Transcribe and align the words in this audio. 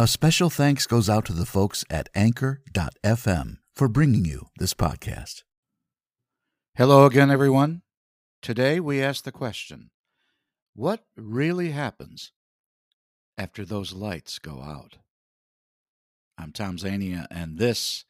A 0.00 0.06
special 0.06 0.48
thanks 0.48 0.86
goes 0.86 1.10
out 1.10 1.24
to 1.24 1.32
the 1.32 1.44
folks 1.44 1.84
at 1.90 2.08
Anchor.fm 2.14 3.56
for 3.74 3.88
bringing 3.88 4.24
you 4.24 4.46
this 4.56 4.72
podcast. 4.72 5.42
Hello 6.76 7.04
again, 7.04 7.32
everyone. 7.32 7.82
Today 8.40 8.78
we 8.78 9.02
ask 9.02 9.24
the 9.24 9.32
question 9.32 9.90
What 10.76 11.02
really 11.16 11.72
happens 11.72 12.30
after 13.36 13.64
those 13.64 13.92
lights 13.92 14.38
go 14.38 14.62
out? 14.62 14.98
I'm 16.38 16.52
Tom 16.52 16.76
Zania, 16.76 17.26
and 17.28 17.58
this 17.58 18.04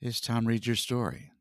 is 0.00 0.20
Tom 0.20 0.46
Reads 0.46 0.68
Your 0.68 0.76
Story. 0.76 1.32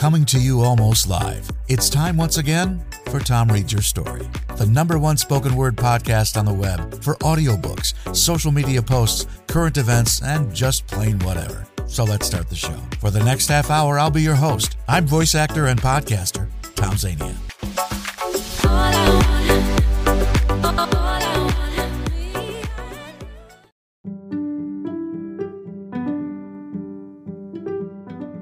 Coming 0.00 0.24
to 0.24 0.38
you 0.40 0.62
almost 0.62 1.10
live. 1.10 1.50
It's 1.68 1.90
time 1.90 2.16
once 2.16 2.38
again 2.38 2.82
for 3.10 3.20
Tom 3.20 3.48
Reads 3.48 3.70
Your 3.70 3.82
Story, 3.82 4.26
the 4.56 4.64
number 4.64 4.98
one 4.98 5.18
spoken 5.18 5.54
word 5.54 5.76
podcast 5.76 6.38
on 6.38 6.46
the 6.46 6.54
web 6.54 7.04
for 7.04 7.16
audiobooks, 7.16 7.92
social 8.16 8.50
media 8.50 8.80
posts, 8.80 9.26
current 9.46 9.76
events, 9.76 10.22
and 10.22 10.54
just 10.54 10.86
plain 10.86 11.18
whatever. 11.18 11.66
So 11.86 12.04
let's 12.04 12.26
start 12.26 12.48
the 12.48 12.56
show. 12.56 12.80
For 12.98 13.10
the 13.10 13.22
next 13.22 13.48
half 13.48 13.70
hour, 13.70 13.98
I'll 13.98 14.10
be 14.10 14.22
your 14.22 14.36
host. 14.36 14.78
I'm 14.88 15.06
voice 15.06 15.34
actor 15.34 15.66
and 15.66 15.78
podcaster, 15.78 16.48
Tom 16.76 16.94
Zania. 16.94 17.36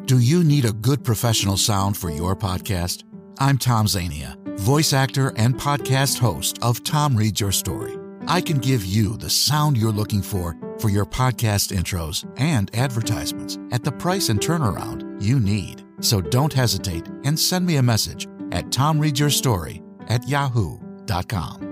Do 0.08 0.20
you 0.20 0.42
need 0.42 0.64
a 0.64 0.72
good 0.72 1.04
professional 1.04 1.58
sound 1.58 1.94
for 1.94 2.08
your 2.08 2.34
podcast? 2.34 3.04
I'm 3.40 3.58
Tom 3.58 3.84
Zania, 3.84 4.38
voice 4.56 4.94
actor 4.94 5.34
and 5.36 5.54
podcast 5.54 6.18
host 6.18 6.58
of 6.62 6.82
Tom 6.82 7.14
Reads 7.14 7.42
Your 7.42 7.52
Story. 7.52 7.98
I 8.26 8.40
can 8.40 8.56
give 8.56 8.86
you 8.86 9.18
the 9.18 9.28
sound 9.28 9.76
you're 9.76 9.92
looking 9.92 10.22
for 10.22 10.56
for 10.78 10.88
your 10.88 11.04
podcast 11.04 11.76
intros 11.76 12.24
and 12.38 12.74
advertisements 12.74 13.58
at 13.70 13.84
the 13.84 13.92
price 13.92 14.30
and 14.30 14.40
turnaround 14.40 15.22
you 15.22 15.40
need. 15.40 15.84
So 16.00 16.22
don't 16.22 16.54
hesitate 16.54 17.06
and 17.24 17.38
send 17.38 17.66
me 17.66 17.76
a 17.76 17.82
message 17.82 18.26
at 18.50 18.70
tomreadsyourstory 18.70 19.82
at 20.10 20.26
yahoo.com. 20.26 21.67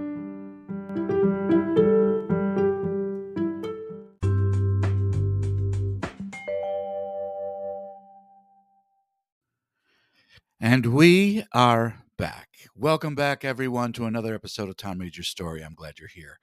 And 10.60 10.86
we 10.86 11.44
are 11.52 12.02
back. 12.16 12.48
Welcome 12.74 13.14
back, 13.14 13.44
everyone, 13.44 13.92
to 13.92 14.06
another 14.06 14.34
episode 14.34 14.70
of 14.70 14.78
Tom 14.78 15.00
Reads 15.00 15.18
Your 15.18 15.24
Story. 15.24 15.62
I'm 15.62 15.74
glad 15.74 15.98
you're 15.98 16.08
here. 16.08 16.38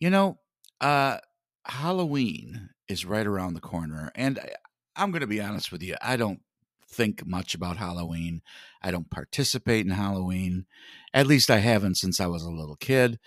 You 0.00 0.10
know, 0.10 0.40
uh, 0.80 1.18
Halloween 1.64 2.70
is 2.88 3.04
right 3.04 3.24
around 3.26 3.54
the 3.54 3.60
corner, 3.60 4.10
and 4.16 4.40
I, 4.40 4.48
I'm 4.96 5.12
going 5.12 5.20
to 5.20 5.28
be 5.28 5.40
honest 5.40 5.70
with 5.70 5.80
you. 5.80 5.94
I 6.02 6.16
don't 6.16 6.40
think 6.88 7.24
much 7.24 7.54
about 7.54 7.76
Halloween. 7.76 8.42
I 8.82 8.90
don't 8.90 9.08
participate 9.10 9.86
in 9.86 9.92
Halloween. 9.92 10.66
At 11.14 11.28
least 11.28 11.52
I 11.52 11.58
haven't 11.58 11.98
since 11.98 12.20
I 12.20 12.26
was 12.26 12.42
a 12.42 12.50
little 12.50 12.74
kid. 12.74 13.20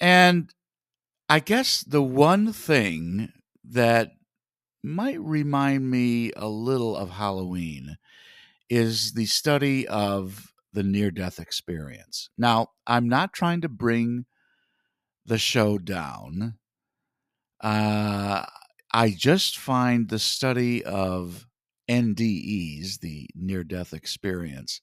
And 0.00 0.50
I 1.28 1.40
guess 1.40 1.82
the 1.82 2.02
one 2.02 2.54
thing 2.54 3.32
that 3.64 4.12
might 4.82 5.20
remind 5.20 5.90
me 5.90 6.32
a 6.34 6.48
little 6.48 6.96
of 6.96 7.10
Halloween 7.10 7.98
is 8.70 9.12
the 9.12 9.26
study 9.26 9.86
of 9.88 10.52
the 10.72 10.82
near 10.84 11.10
death 11.10 11.40
experience. 11.40 12.30
Now, 12.38 12.68
I'm 12.86 13.08
not 13.08 13.32
trying 13.32 13.60
to 13.62 13.68
bring 13.68 14.24
the 15.26 15.38
show 15.38 15.78
down. 15.78 16.54
Uh, 17.60 18.46
I 18.92 19.10
just 19.10 19.58
find 19.58 20.08
the 20.08 20.18
study 20.18 20.84
of 20.84 21.46
NDEs, 21.88 23.00
the 23.00 23.28
near 23.34 23.64
death 23.64 23.92
experience, 23.92 24.80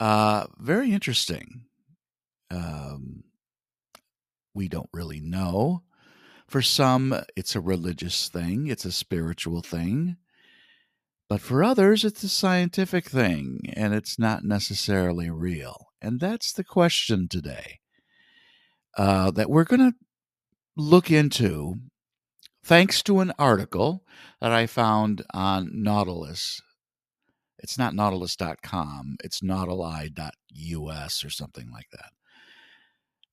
uh, 0.00 0.46
very 0.58 0.92
interesting. 0.92 1.66
Um, 2.50 3.24
we 4.54 4.68
don't 4.68 4.88
really 4.92 5.20
know. 5.20 5.82
For 6.48 6.62
some, 6.62 7.14
it's 7.36 7.54
a 7.54 7.60
religious 7.60 8.28
thing, 8.28 8.66
it's 8.66 8.84
a 8.84 8.92
spiritual 8.92 9.62
thing. 9.62 10.16
But 11.30 11.40
for 11.40 11.62
others, 11.62 12.04
it's 12.04 12.24
a 12.24 12.28
scientific 12.28 13.08
thing 13.08 13.60
and 13.74 13.94
it's 13.94 14.18
not 14.18 14.42
necessarily 14.44 15.30
real. 15.30 15.92
And 16.02 16.18
that's 16.18 16.52
the 16.52 16.64
question 16.64 17.28
today 17.28 17.78
uh, 18.98 19.30
that 19.30 19.48
we're 19.48 19.62
going 19.62 19.92
to 19.92 19.94
look 20.76 21.08
into 21.08 21.76
thanks 22.64 23.00
to 23.04 23.20
an 23.20 23.32
article 23.38 24.02
that 24.40 24.50
I 24.50 24.66
found 24.66 25.22
on 25.32 25.70
Nautilus. 25.72 26.60
It's 27.60 27.78
not 27.78 27.94
nautilus.com, 27.94 29.18
it's 29.22 29.40
nautili.us 29.40 31.24
or 31.24 31.30
something 31.30 31.70
like 31.70 31.90
that. 31.92 32.10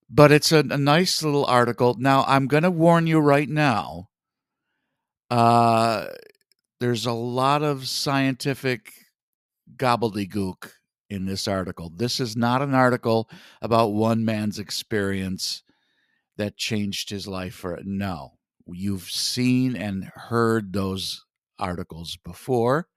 But 0.07 0.31
it's 0.31 0.51
a, 0.51 0.59
a 0.59 0.77
nice 0.77 1.23
little 1.23 1.45
article. 1.45 1.95
Now, 1.97 2.25
I'm 2.27 2.45
going 2.45 2.61
to 2.61 2.69
warn 2.69 3.07
you 3.07 3.17
right 3.17 3.49
now. 3.49 4.09
Uh, 5.31 6.05
there's 6.79 7.05
a 7.05 7.13
lot 7.13 7.63
of 7.63 7.87
scientific 7.87 8.91
gobbledygook 9.75 10.71
in 11.09 11.25
this 11.25 11.47
article. 11.47 11.91
This 11.95 12.19
is 12.19 12.35
not 12.35 12.61
an 12.61 12.73
article 12.73 13.29
about 13.61 13.93
one 13.93 14.25
man's 14.25 14.59
experience 14.59 15.63
that 16.37 16.57
changed 16.57 17.09
his 17.09 17.27
life 17.27 17.55
for 17.55 17.79
no. 17.83 18.33
You've 18.67 19.09
seen 19.09 19.75
and 19.75 20.11
heard 20.13 20.73
those 20.73 21.25
articles 21.57 22.17
before, 22.23 22.87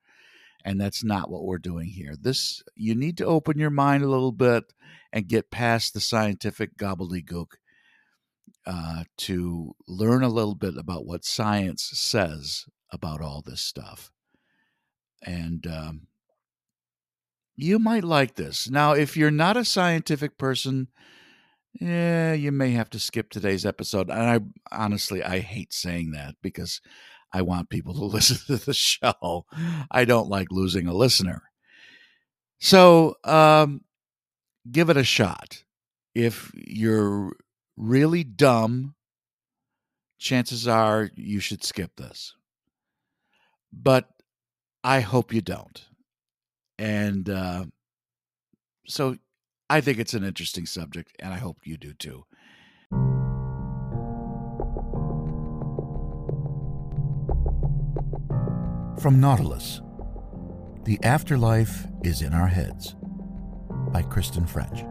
and 0.65 0.81
that's 0.81 1.05
not 1.05 1.31
what 1.31 1.45
we're 1.45 1.59
doing 1.59 1.89
here. 1.89 2.15
This 2.21 2.63
you 2.75 2.95
need 2.95 3.17
to 3.19 3.27
open 3.27 3.59
your 3.59 3.71
mind 3.71 4.03
a 4.03 4.09
little 4.11 4.33
bit 4.33 4.65
and 5.13 5.29
get 5.29 5.51
past 5.51 5.95
the 5.95 6.01
scientific 6.01 6.77
gobbledygook 6.77 7.53
uh, 8.67 9.05
to 9.19 9.75
learn 9.89 10.23
a 10.23 10.29
little 10.29 10.57
bit 10.57 10.77
about 10.77 11.07
what 11.07 11.25
science 11.25 11.89
says 11.95 12.67
about 12.93 13.21
all 13.21 13.43
this 13.45 13.61
stuff. 13.61 14.11
And 15.25 15.67
um, 15.67 16.07
you 17.57 17.79
might 17.79 18.05
like 18.05 18.35
this. 18.35 18.71
Now, 18.71 18.93
if 18.93 19.17
you're 19.17 19.31
not 19.31 19.57
a 19.57 19.65
scientific 19.65 20.39
person, 20.39 20.89
yeah, 21.79 22.33
you 22.33 22.53
may 22.53 22.71
have 22.71 22.91
to 22.91 22.99
skip 22.99 23.31
today's 23.31 23.67
episode. 23.67 24.11
And 24.11 24.23
I 24.23 24.41
honestly, 24.77 25.23
I 25.23 25.41
hate 25.41 25.73
saying 25.73 26.13
that 26.13 26.37
because 26.43 26.81
I 27.33 27.43
want 27.43 27.71
people 27.71 27.95
to 27.95 28.05
listen 28.05 28.39
to 28.47 28.65
the 28.65 28.75
show. 28.75 29.45
I 29.91 30.05
don't 30.05 30.29
like 30.29 30.49
losing 30.51 30.87
a 30.87 30.95
listener. 30.95 31.43
So, 32.59 33.17
um, 33.25 33.83
give 34.71 34.91
it 34.91 34.97
a 34.97 35.05
shot. 35.05 35.65
If 36.15 36.51
you're 36.55 37.33
really 37.77 38.25
dumb, 38.25 38.95
chances 40.19 40.69
are 40.69 41.11
you 41.15 41.41
should 41.41 41.65
skip 41.65 41.97
this 41.97 42.35
but 43.73 44.09
I 44.83 45.01
hope 45.01 45.33
you 45.33 45.41
don't. 45.41 45.85
And 46.79 47.29
uh, 47.29 47.65
so 48.87 49.17
I 49.69 49.81
think 49.81 49.99
it's 49.99 50.15
an 50.15 50.25
interesting 50.25 50.67
subject, 50.67 51.13
and 51.19 51.33
I 51.33 51.39
hope 51.39 51.59
you 51.65 51.77
do 51.77 51.93
too. 51.93 52.25
From 59.01 59.21
Nautilus 59.21 59.81
The 60.85 60.99
Afterlife 61.03 61.87
is 62.03 62.23
in 62.23 62.35
Our 62.35 62.49
Heads 62.49 62.97
by 63.93 64.03
Kristen 64.03 64.47
French. 64.47 64.83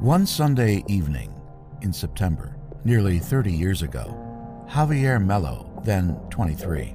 One 0.00 0.26
Sunday 0.26 0.84
evening 0.88 1.34
in 1.82 1.92
September, 1.92 2.56
nearly 2.84 3.18
30 3.18 3.52
years 3.52 3.82
ago, 3.82 4.22
Javier 4.68 5.24
Mello, 5.24 5.80
then 5.84 6.14
23, 6.30 6.94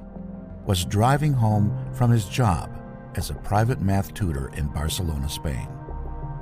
was 0.66 0.84
driving 0.84 1.32
home 1.32 1.76
from 1.92 2.10
his 2.10 2.26
job 2.26 2.70
as 3.16 3.30
a 3.30 3.34
private 3.34 3.80
math 3.80 4.14
tutor 4.14 4.48
in 4.54 4.66
Barcelona, 4.68 5.28
Spain. 5.28 5.68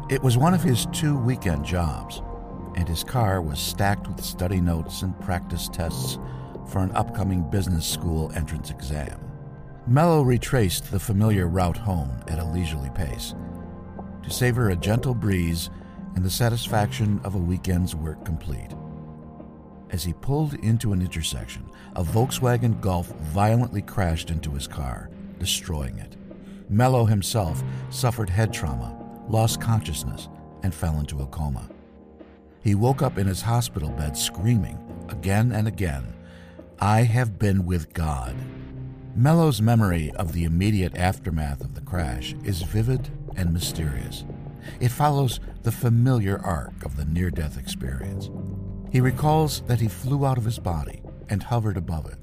It 0.09 0.23
was 0.23 0.37
one 0.37 0.55
of 0.55 0.63
his 0.63 0.87
two 0.93 1.19
weekend 1.19 1.65
jobs, 1.65 2.23
and 2.77 2.89
his 2.89 3.05
car 3.05 3.41
was 3.41 3.59
stacked 3.59 4.09
with 4.09 4.25
study 4.25 4.61
notes 4.61 5.03
and 5.03 5.19
practice 5.21 5.69
tests 5.69 6.19
for 6.69 6.81
an 6.81 6.93
upcoming 6.93 7.49
business 7.51 7.87
school 7.87 8.31
entrance 8.35 8.71
exam. 8.71 9.21
Mello 9.87 10.23
retraced 10.23 10.91
the 10.91 11.01
familiar 11.01 11.49
route 11.49 11.77
home 11.77 12.11
at 12.29 12.39
a 12.39 12.45
leisurely 12.45 12.91
pace 12.91 13.35
to 14.23 14.31
savor 14.31 14.71
a 14.71 14.77
gentle 14.77 15.15
breeze 15.15 15.71
and 16.15 16.25
the 16.25 16.31
satisfaction 16.31 17.21
of 17.25 17.35
a 17.35 17.39
weekend's 17.39 17.95
work 17.95 18.25
complete. 18.25 18.71
As 19.91 20.05
he 20.05 20.13
pulled 20.13 20.55
into 20.55 20.93
an 20.93 21.03
intersection, 21.03 21.69
a 21.97 22.05
Volkswagen 22.05 22.81
Golf 22.81 23.09
violently 23.09 23.83
crashed 23.83 24.31
into 24.31 24.53
his 24.53 24.69
car, 24.69 25.11
destroying 25.39 25.99
it. 25.99 26.17
Mello 26.69 27.05
himself 27.05 27.63
suffered 27.91 28.31
head 28.31 28.53
trauma, 28.53 28.97
lost 29.29 29.61
consciousness, 29.61 30.29
and 30.63 30.73
fell 30.73 30.99
into 31.01 31.21
a 31.23 31.27
coma. 31.27 31.69
He 32.63 32.75
woke 32.75 33.03
up 33.03 33.19
in 33.19 33.27
his 33.27 33.43
hospital 33.43 33.91
bed 33.91 34.17
screaming 34.17 34.79
again 35.09 35.53
and 35.53 35.67
again, 35.67 36.15
I 36.79 37.03
have 37.03 37.39
been 37.39 37.67
with 37.67 37.93
God. 37.93 38.37
Mello's 39.15 39.61
memory 39.61 40.13
of 40.13 40.33
the 40.33 40.45
immediate 40.45 40.97
aftermath 40.97 41.63
of 41.63 41.75
the 41.75 41.81
crash 41.81 42.35
is 42.45 42.63
vivid 42.63 43.11
and 43.37 43.53
mysterious. 43.53 44.25
It 44.79 44.91
follows 44.91 45.41
the 45.63 45.73
familiar 45.73 46.39
arc 46.39 46.85
of 46.85 46.97
the 46.97 47.05
near 47.05 47.31
death 47.31 47.59
experience. 47.59 48.31
He 48.91 49.01
recalls 49.01 49.61
that 49.63 49.81
he 49.81 49.89
flew 49.89 50.27
out 50.27 50.39
of 50.39 50.45
his 50.45 50.59
body 50.59 51.03
and 51.29 51.43
hovered 51.43 51.77
above 51.77 52.07
it, 52.07 52.23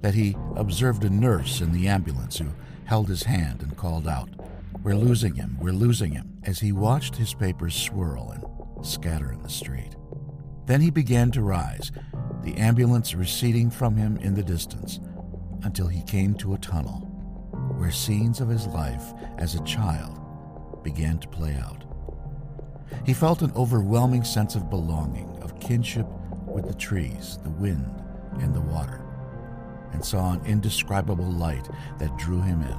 that 0.00 0.14
he 0.14 0.36
observed 0.56 1.04
a 1.04 1.10
nurse 1.10 1.60
in 1.60 1.72
the 1.72 1.88
ambulance 1.88 2.38
who 2.38 2.48
held 2.84 3.08
his 3.08 3.24
hand 3.24 3.62
and 3.62 3.76
called 3.76 4.08
out, 4.08 4.30
We're 4.82 4.96
losing 4.96 5.34
him, 5.34 5.58
we're 5.60 5.72
losing 5.72 6.12
him, 6.12 6.38
as 6.44 6.60
he 6.60 6.72
watched 6.72 7.16
his 7.16 7.34
papers 7.34 7.74
swirl 7.74 8.30
and 8.30 8.86
scatter 8.86 9.32
in 9.32 9.42
the 9.42 9.50
street. 9.50 9.94
Then 10.66 10.80
he 10.80 10.90
began 10.90 11.30
to 11.32 11.42
rise, 11.42 11.92
the 12.42 12.56
ambulance 12.56 13.14
receding 13.14 13.70
from 13.70 13.96
him 13.96 14.16
in 14.18 14.34
the 14.34 14.42
distance, 14.42 15.00
until 15.62 15.86
he 15.86 16.02
came 16.02 16.34
to 16.34 16.54
a 16.54 16.58
tunnel 16.58 17.10
where 17.76 17.90
scenes 17.90 18.40
of 18.40 18.48
his 18.48 18.66
life 18.68 19.12
as 19.38 19.54
a 19.54 19.64
child 19.64 20.18
began 20.82 21.18
to 21.18 21.28
play 21.28 21.54
out. 21.56 21.84
He 23.04 23.12
felt 23.12 23.42
an 23.42 23.52
overwhelming 23.56 24.24
sense 24.24 24.54
of 24.54 24.70
belonging, 24.70 25.33
kinship 25.64 26.06
with 26.46 26.68
the 26.68 26.74
trees, 26.74 27.38
the 27.42 27.50
wind, 27.50 28.02
and 28.40 28.54
the 28.54 28.60
water, 28.60 29.02
and 29.92 30.04
saw 30.04 30.32
an 30.32 30.44
indescribable 30.44 31.24
light 31.32 31.68
that 31.98 32.16
drew 32.18 32.40
him 32.40 32.62
in, 32.62 32.78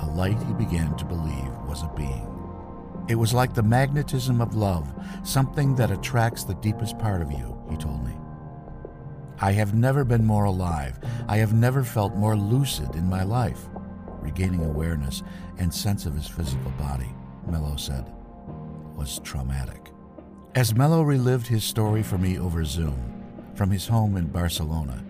a 0.00 0.10
light 0.14 0.42
he 0.42 0.52
began 0.54 0.96
to 0.96 1.04
believe 1.04 1.50
was 1.66 1.82
a 1.82 1.92
being. 1.96 2.26
It 3.08 3.14
was 3.14 3.32
like 3.32 3.54
the 3.54 3.62
magnetism 3.62 4.40
of 4.40 4.54
love, 4.54 4.92
something 5.22 5.74
that 5.76 5.90
attracts 5.90 6.44
the 6.44 6.54
deepest 6.56 6.98
part 6.98 7.22
of 7.22 7.32
you, 7.32 7.56
he 7.70 7.76
told 7.76 8.04
me. 8.04 8.14
I 9.40 9.52
have 9.52 9.72
never 9.72 10.04
been 10.04 10.24
more 10.24 10.44
alive. 10.44 10.98
I 11.28 11.36
have 11.36 11.52
never 11.52 11.84
felt 11.84 12.16
more 12.16 12.36
lucid 12.36 12.96
in 12.96 13.08
my 13.08 13.22
life. 13.22 13.68
Regaining 14.20 14.64
awareness 14.64 15.22
and 15.58 15.72
sense 15.72 16.06
of 16.06 16.14
his 16.14 16.26
physical 16.26 16.72
body, 16.72 17.14
Mello 17.46 17.76
said, 17.76 18.12
was 18.96 19.20
traumatic. 19.20 19.92
As 20.54 20.74
Mello 20.74 21.02
relived 21.02 21.46
his 21.46 21.62
story 21.62 22.02
for 22.02 22.16
me 22.16 22.38
over 22.38 22.64
Zoom, 22.64 22.98
from 23.54 23.70
his 23.70 23.86
home 23.86 24.16
in 24.16 24.26
Barcelona, 24.26 25.04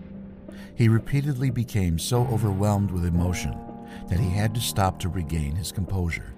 he 0.75 0.89
repeatedly 0.89 1.49
became 1.49 1.97
so 1.97 2.27
overwhelmed 2.27 2.91
with 2.91 3.05
emotion 3.05 3.57
that 4.09 4.19
he 4.19 4.29
had 4.29 4.53
to 4.53 4.61
stop 4.61 4.99
to 4.99 5.09
regain 5.09 5.55
his 5.55 5.71
composure. 5.71 6.33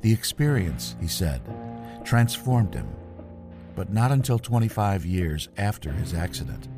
The 0.00 0.12
experience, 0.12 0.96
he 1.00 1.08
said, 1.08 1.42
transformed 2.04 2.74
him, 2.74 2.88
but 3.76 3.92
not 3.92 4.10
until 4.10 4.38
25 4.38 5.04
years 5.04 5.48
after 5.58 5.92
his 5.92 6.14
accident. 6.14 6.68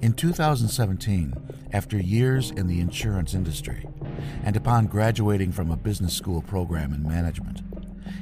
In 0.00 0.12
2017, 0.12 1.34
after 1.72 1.98
years 1.98 2.52
in 2.52 2.68
the 2.68 2.80
insurance 2.80 3.34
industry, 3.34 3.86
and 4.44 4.56
upon 4.56 4.86
graduating 4.86 5.52
from 5.52 5.70
a 5.70 5.76
business 5.76 6.14
school 6.14 6.40
program 6.40 6.94
in 6.94 7.02
management, 7.02 7.62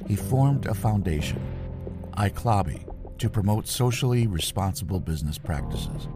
he 0.06 0.16
formed 0.16 0.66
a 0.66 0.74
foundation, 0.74 1.40
iClabi, 2.18 2.84
to 3.18 3.30
promote 3.30 3.68
socially 3.68 4.26
responsible 4.26 4.98
business 4.98 5.38
practices. 5.38 6.08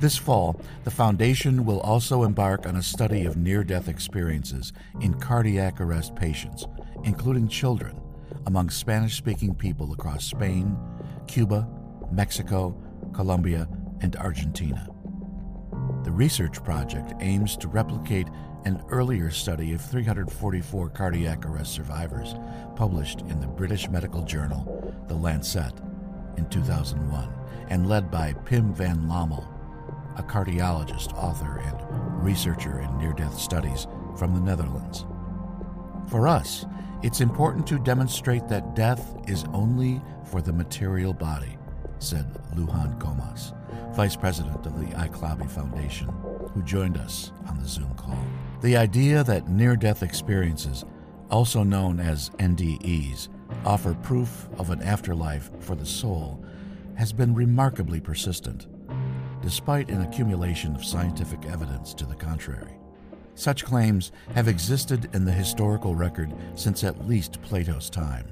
This 0.00 0.16
fall, 0.16 0.60
the 0.82 0.90
foundation 0.90 1.64
will 1.64 1.80
also 1.80 2.24
embark 2.24 2.66
on 2.66 2.76
a 2.76 2.82
study 2.82 3.24
of 3.24 3.36
near 3.36 3.62
death 3.62 3.88
experiences 3.88 4.72
in 5.00 5.14
cardiac 5.14 5.80
arrest 5.80 6.16
patients, 6.16 6.66
including 7.04 7.46
children, 7.46 8.00
among 8.46 8.70
Spanish 8.70 9.16
speaking 9.16 9.54
people 9.54 9.92
across 9.92 10.24
Spain, 10.24 10.76
Cuba, 11.28 11.68
Mexico, 12.10 12.76
Colombia, 13.12 13.68
and 14.00 14.16
Argentina. 14.16 14.88
The 16.02 16.10
research 16.10 16.62
project 16.64 17.12
aims 17.20 17.56
to 17.58 17.68
replicate 17.68 18.28
an 18.64 18.82
earlier 18.90 19.30
study 19.30 19.74
of 19.74 19.80
344 19.80 20.88
cardiac 20.90 21.44
arrest 21.44 21.72
survivors 21.72 22.34
published 22.76 23.20
in 23.22 23.40
the 23.40 23.46
British 23.46 23.88
medical 23.90 24.22
journal 24.22 24.94
The 25.06 25.14
Lancet 25.14 25.74
in 26.36 26.48
2001 26.48 27.32
and 27.68 27.88
led 27.88 28.10
by 28.10 28.32
Pim 28.32 28.72
van 28.72 29.06
Lommel, 29.06 29.46
a 30.16 30.22
cardiologist, 30.22 31.12
author, 31.14 31.58
and 31.58 32.24
researcher 32.24 32.80
in 32.80 32.96
near 32.98 33.12
death 33.12 33.38
studies 33.38 33.86
from 34.16 34.34
the 34.34 34.40
Netherlands. 34.40 35.04
For 36.08 36.26
us, 36.26 36.64
it's 37.02 37.20
important 37.20 37.66
to 37.66 37.78
demonstrate 37.78 38.48
that 38.48 38.74
death 38.74 39.14
is 39.26 39.44
only 39.52 40.00
for 40.30 40.40
the 40.40 40.52
material 40.52 41.12
body, 41.12 41.58
said 41.98 42.26
Lujan 42.54 42.98
Comas, 42.98 43.52
vice 43.94 44.16
president 44.16 44.64
of 44.64 44.78
the 44.78 44.86
iClabi 44.94 45.50
Foundation, 45.50 46.08
who 46.54 46.62
joined 46.62 46.96
us 46.96 47.32
on 47.46 47.58
the 47.58 47.68
Zoom 47.68 47.92
call. 47.94 48.24
The 48.64 48.78
idea 48.78 49.22
that 49.24 49.50
near 49.50 49.76
death 49.76 50.02
experiences, 50.02 50.86
also 51.28 51.62
known 51.62 52.00
as 52.00 52.30
NDEs, 52.38 53.28
offer 53.62 53.92
proof 53.92 54.48
of 54.56 54.70
an 54.70 54.80
afterlife 54.80 55.50
for 55.60 55.74
the 55.74 55.84
soul 55.84 56.42
has 56.94 57.12
been 57.12 57.34
remarkably 57.34 58.00
persistent, 58.00 58.68
despite 59.42 59.90
an 59.90 60.00
accumulation 60.00 60.74
of 60.74 60.82
scientific 60.82 61.44
evidence 61.44 61.92
to 61.92 62.06
the 62.06 62.14
contrary. 62.14 62.78
Such 63.34 63.66
claims 63.66 64.12
have 64.34 64.48
existed 64.48 65.10
in 65.12 65.26
the 65.26 65.32
historical 65.32 65.94
record 65.94 66.34
since 66.54 66.84
at 66.84 67.06
least 67.06 67.42
Plato's 67.42 67.90
time. 67.90 68.28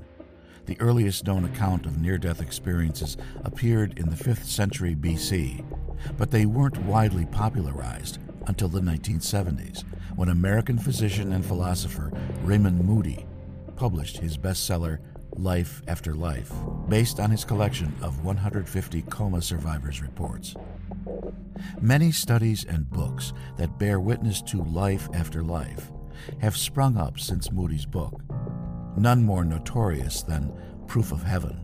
The 0.64 0.80
earliest 0.80 1.26
known 1.26 1.44
account 1.44 1.84
of 1.84 1.98
near 2.00 2.16
death 2.16 2.40
experiences 2.40 3.18
appeared 3.44 3.98
in 3.98 4.08
the 4.08 4.16
5th 4.16 4.44
century 4.44 4.96
BC, 4.96 5.62
but 6.16 6.30
they 6.30 6.46
weren't 6.46 6.82
widely 6.84 7.26
popularized 7.26 8.18
until 8.46 8.68
the 8.68 8.80
1970s, 8.80 9.84
when 10.16 10.28
American 10.28 10.78
physician 10.78 11.32
and 11.32 11.44
philosopher 11.44 12.12
Raymond 12.42 12.84
Moody 12.84 13.26
published 13.76 14.18
his 14.18 14.36
bestseller 14.36 14.98
Life 15.36 15.82
After 15.88 16.14
Life, 16.14 16.52
based 16.88 17.18
on 17.18 17.30
his 17.30 17.44
collection 17.44 17.92
of 18.02 18.24
150 18.24 19.02
coma 19.02 19.40
survivors' 19.40 20.02
reports. 20.02 20.54
Many 21.80 22.12
studies 22.12 22.64
and 22.64 22.90
books 22.90 23.32
that 23.56 23.78
bear 23.78 23.98
witness 23.98 24.42
to 24.42 24.62
life 24.62 25.08
after 25.14 25.42
life 25.42 25.90
have 26.40 26.56
sprung 26.56 26.96
up 26.96 27.18
since 27.18 27.50
Moody's 27.50 27.86
book, 27.86 28.20
none 28.96 29.22
more 29.22 29.44
notorious 29.44 30.22
than 30.22 30.52
Proof 30.86 31.12
of 31.12 31.22
Heaven, 31.22 31.58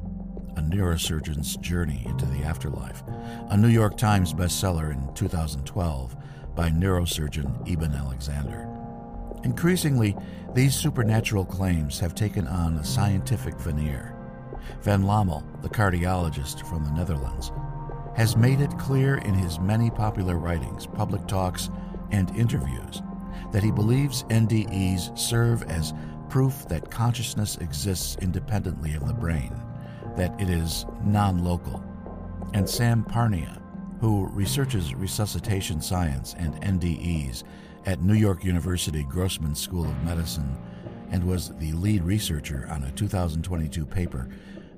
a 0.56 0.60
neurosurgeon's 0.60 1.56
journey 1.58 2.02
into 2.06 2.26
the 2.26 2.42
afterlife, 2.42 3.02
a 3.50 3.56
New 3.56 3.68
York 3.68 3.96
Times 3.96 4.32
bestseller 4.32 4.92
in 4.92 5.14
2012 5.14 6.16
by 6.58 6.68
neurosurgeon 6.70 7.70
Eben 7.70 7.94
Alexander. 7.94 8.68
Increasingly, 9.44 10.16
these 10.54 10.74
supernatural 10.74 11.44
claims 11.44 12.00
have 12.00 12.16
taken 12.16 12.48
on 12.48 12.76
a 12.76 12.84
scientific 12.84 13.54
veneer. 13.60 14.16
Van 14.82 15.04
Lommel, 15.04 15.44
the 15.62 15.68
cardiologist 15.68 16.66
from 16.68 16.82
the 16.82 16.90
Netherlands, 16.90 17.52
has 18.16 18.36
made 18.36 18.60
it 18.60 18.76
clear 18.76 19.18
in 19.18 19.34
his 19.34 19.60
many 19.60 19.88
popular 19.88 20.36
writings, 20.36 20.84
public 20.84 21.24
talks, 21.28 21.70
and 22.10 22.34
interviews 22.34 23.02
that 23.52 23.62
he 23.62 23.70
believes 23.70 24.24
NDEs 24.24 25.16
serve 25.16 25.62
as 25.62 25.94
proof 26.28 26.66
that 26.66 26.90
consciousness 26.90 27.56
exists 27.58 28.16
independently 28.20 28.94
of 28.94 29.06
the 29.06 29.14
brain, 29.14 29.54
that 30.16 30.34
it 30.40 30.50
is 30.50 30.86
non 31.04 31.44
local. 31.44 31.84
And 32.52 32.68
Sam 32.68 33.04
Parnia, 33.04 33.57
who 34.00 34.26
researches 34.28 34.94
resuscitation 34.94 35.80
science 35.80 36.34
and 36.38 36.54
NDEs 36.62 37.42
at 37.86 38.02
New 38.02 38.14
York 38.14 38.44
University 38.44 39.02
Grossman 39.02 39.54
School 39.54 39.84
of 39.84 40.04
Medicine 40.04 40.56
and 41.10 41.24
was 41.24 41.54
the 41.56 41.72
lead 41.72 42.02
researcher 42.04 42.68
on 42.70 42.84
a 42.84 42.92
2022 42.92 43.84
paper 43.86 44.28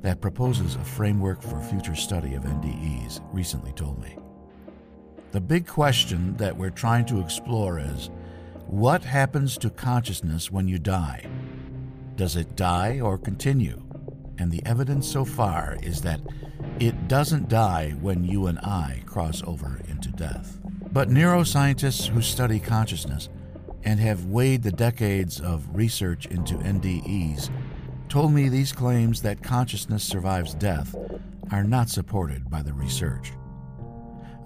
that 0.03 0.21
proposes 0.21 0.77
a 0.77 0.85
framework 0.85 1.43
for 1.43 1.61
future 1.61 1.95
study 1.95 2.35
of 2.35 2.45
NDEs, 2.45 3.21
recently 3.33 3.73
told 3.73 4.01
me. 4.01 4.17
The 5.33 5.41
big 5.41 5.67
question 5.67 6.37
that 6.39 6.57
we're 6.57 6.71
trying 6.71 7.05
to 7.07 7.21
explore 7.21 7.79
is 7.79 8.11
what 8.67 9.05
happens 9.05 9.59
to 9.59 9.71
consciousness 9.71 10.51
when 10.51 10.69
you 10.69 10.79
die? 10.79 11.27
Does 12.17 12.37
it 12.37 12.57
die 12.57 13.01
or 13.01 13.19
continue? 13.19 13.83
And 14.39 14.51
the 14.51 14.65
evidence 14.65 15.07
so 15.07 15.25
far 15.25 15.77
is 15.83 16.01
that 16.03 16.21
it 16.81 17.09
doesn't 17.09 17.49
die 17.49 17.91
when 18.01 18.25
you 18.25 18.47
and 18.47 18.59
I 18.59 19.03
cross 19.07 19.43
over 19.47 19.81
into 19.89 20.11
death. 20.11 20.59
But 20.93 21.09
neuroscientists 21.09 22.09
who 22.09 22.23
study 22.23 22.59
consciousness 22.59 23.29
and 23.85 24.01
have 24.01 24.27
weighed 24.27 24.63
the 24.63 24.73
decades 24.73 25.41
of 25.41 25.75
research 25.75 26.27
into 26.27 26.55
NDEs 26.55 27.51
told 28.09 28.33
me 28.33 28.49
these 28.49 28.73
claims 28.73 29.23
that 29.23 29.43
consciousness 29.43 30.03
survives 30.03 30.55
death 30.55 30.97
are 31.53 31.65
not 31.65 31.89
supported 31.89 32.51
by 32.51 32.63
the 32.63 32.73
research 32.73 33.33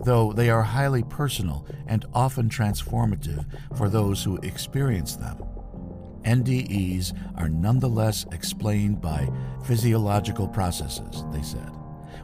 though 0.04 0.32
they 0.32 0.50
are 0.50 0.62
highly 0.62 1.02
personal 1.04 1.66
and 1.86 2.04
often 2.14 2.48
transformative 2.48 3.44
for 3.76 3.88
those 3.88 4.22
who 4.22 4.36
experience 4.38 5.16
them. 5.16 5.36
NDEs 6.22 7.12
are 7.36 7.48
nonetheless 7.48 8.26
explained 8.32 9.00
by 9.00 9.28
physiological 9.64 10.48
processes, 10.48 11.24
they 11.32 11.42
said, 11.42 11.70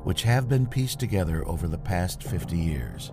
which 0.04 0.22
have 0.22 0.48
been 0.48 0.66
pieced 0.66 0.98
together 0.98 1.46
over 1.46 1.68
the 1.68 1.78
past 1.78 2.22
50 2.22 2.56
years. 2.56 3.12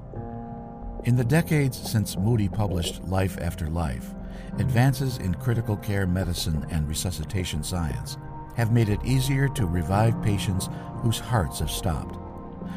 In 1.04 1.16
the 1.16 1.24
decades 1.24 1.78
since 1.78 2.18
Moody 2.18 2.50
published 2.50 3.04
Life 3.04 3.38
After 3.42 3.70
Life, 3.70 4.14
advances 4.58 5.18
in 5.18 5.34
critical 5.36 5.78
care 5.78 6.08
medicine 6.08 6.66
and 6.70 6.88
resuscitation 6.88 7.64
science 7.64 8.18
have 8.56 8.72
made 8.72 8.90
it 8.90 9.04
easier 9.06 9.48
to 9.50 9.66
revive 9.68 10.22
patients 10.24 10.70
whose 11.02 11.20
hearts 11.20 11.60
have 11.60 11.70
stopped, 11.70 12.16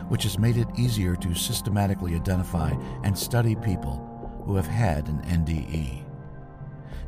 which 0.09 0.25
has 0.25 0.39
made 0.39 0.57
it 0.57 0.69
easier 0.79 1.17
to 1.17 1.35
systematically 1.35 2.15
identify 2.15 2.73
and 3.03 3.17
study 3.17 3.57
people 3.57 4.07
who 4.45 4.55
have 4.57 4.67
had 4.67 5.09
an 5.09 5.21
NDE. 5.23 6.05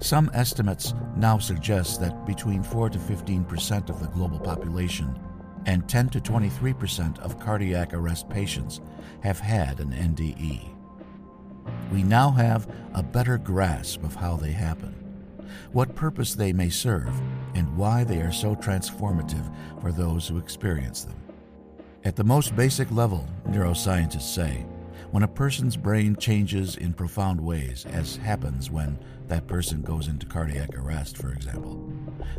Some 0.01 0.31
estimates 0.35 0.95
now 1.17 1.39
suggest 1.39 2.01
that 2.01 2.27
between 2.27 2.63
4 2.63 2.91
to 2.91 2.99
15 2.99 3.45
percent 3.45 3.91
of 3.91 4.01
the 4.01 4.09
global 4.09 4.41
population 4.41 5.17
and 5.67 5.89
10 5.89 6.09
to 6.11 6.21
23 6.21 6.73
percent 6.75 7.19
of 7.21 7.39
cardiac 7.39 7.95
arrest 7.95 8.29
patients 8.29 8.81
have 9.23 9.39
had 9.39 9.81
an 9.81 9.93
NDE 9.93 10.73
we 11.93 12.03
now 12.03 12.31
have 12.31 12.67
a 12.95 13.03
better 13.03 13.37
grasp 13.37 14.03
of 14.03 14.15
how 14.15 14.37
they 14.37 14.53
happen, 14.53 14.95
what 15.73 15.95
purpose 15.95 16.35
they 16.35 16.53
may 16.53 16.71
serve, 16.71 17.13
and 17.55 17.77
why 17.77 18.03
they 18.03 18.23
are 18.23 18.33
so 18.33 18.55
transformative 18.55 19.53
for 19.81 19.93
those 19.93 20.27
who 20.27 20.39
experience 20.39 21.05
them. 21.05 21.21
At 22.05 22.17
the 22.17 22.25
most 22.25 22.57
basic 22.57 22.91
level, 22.91 23.29
neuroscientists 23.47 24.35
say, 24.35 24.65
when 25.11 25.23
a 25.23 25.29
person's 25.29 25.77
brain 25.77 26.17
changes 26.17 26.77
in 26.77 26.95
profound 26.95 27.39
ways, 27.39 27.85
as 27.93 28.17
happens 28.17 28.71
when 28.71 28.99
that 29.29 29.47
person 29.47 29.83
goes 29.83 30.09
into 30.09 30.25
cardiac 30.25 30.75
arrest, 30.75 31.19
for 31.19 31.33
example, 31.33 31.93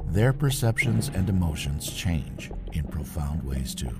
their 0.07 0.33
perceptions 0.33 1.11
and 1.13 1.29
emotions 1.29 1.93
change 1.93 2.49
in 2.73 2.83
profound 2.85 3.43
ways 3.43 3.73
too. 3.75 3.95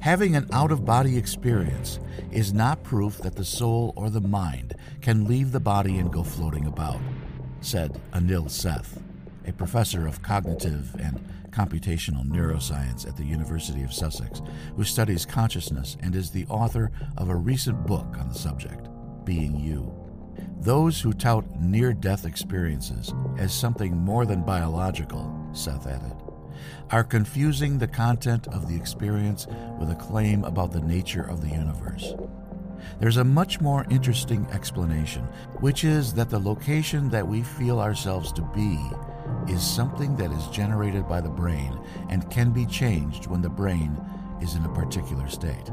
Having 0.00 0.34
an 0.34 0.48
out 0.52 0.72
of 0.72 0.84
body 0.84 1.16
experience 1.16 2.00
is 2.32 2.52
not 2.52 2.82
proof 2.82 3.18
that 3.18 3.36
the 3.36 3.44
soul 3.44 3.92
or 3.96 4.10
the 4.10 4.20
mind 4.20 4.74
can 5.00 5.26
leave 5.26 5.52
the 5.52 5.60
body 5.60 5.98
and 5.98 6.12
go 6.12 6.24
floating 6.24 6.66
about, 6.66 7.00
said 7.60 8.00
Anil 8.12 8.50
Seth, 8.50 9.00
a 9.46 9.52
professor 9.52 10.06
of 10.06 10.22
cognitive 10.22 10.94
and 10.98 11.20
computational 11.52 12.24
neuroscience 12.24 13.06
at 13.06 13.16
the 13.16 13.24
University 13.24 13.82
of 13.82 13.92
Sussex, 13.92 14.42
who 14.74 14.84
studies 14.84 15.26
consciousness 15.26 15.96
and 16.00 16.16
is 16.16 16.30
the 16.30 16.46
author 16.46 16.90
of 17.16 17.28
a 17.28 17.36
recent 17.36 17.86
book 17.86 18.16
on 18.18 18.28
the 18.28 18.34
subject, 18.34 18.88
Being 19.24 19.54
You. 19.60 19.92
Those 20.60 21.00
who 21.00 21.12
tout 21.12 21.44
near 21.60 21.92
death 21.92 22.24
experiences 22.24 23.12
as 23.38 23.52
something 23.52 23.96
more 23.96 24.24
than 24.26 24.42
biological, 24.42 25.32
Seth 25.52 25.86
added, 25.86 26.21
are 26.90 27.04
confusing 27.04 27.78
the 27.78 27.86
content 27.86 28.46
of 28.48 28.68
the 28.68 28.76
experience 28.76 29.46
with 29.78 29.90
a 29.90 29.94
claim 29.96 30.44
about 30.44 30.72
the 30.72 30.80
nature 30.80 31.22
of 31.22 31.40
the 31.40 31.48
universe. 31.48 32.14
There's 33.00 33.16
a 33.16 33.24
much 33.24 33.60
more 33.60 33.86
interesting 33.90 34.46
explanation, 34.52 35.22
which 35.60 35.84
is 35.84 36.14
that 36.14 36.30
the 36.30 36.38
location 36.38 37.08
that 37.10 37.26
we 37.26 37.42
feel 37.42 37.80
ourselves 37.80 38.32
to 38.32 38.42
be 38.54 38.78
is 39.52 39.62
something 39.62 40.16
that 40.16 40.32
is 40.32 40.46
generated 40.48 41.08
by 41.08 41.20
the 41.20 41.28
brain 41.28 41.78
and 42.08 42.30
can 42.30 42.50
be 42.50 42.66
changed 42.66 43.26
when 43.26 43.42
the 43.42 43.48
brain 43.48 44.00
is 44.40 44.54
in 44.54 44.64
a 44.64 44.74
particular 44.74 45.28
state. 45.28 45.70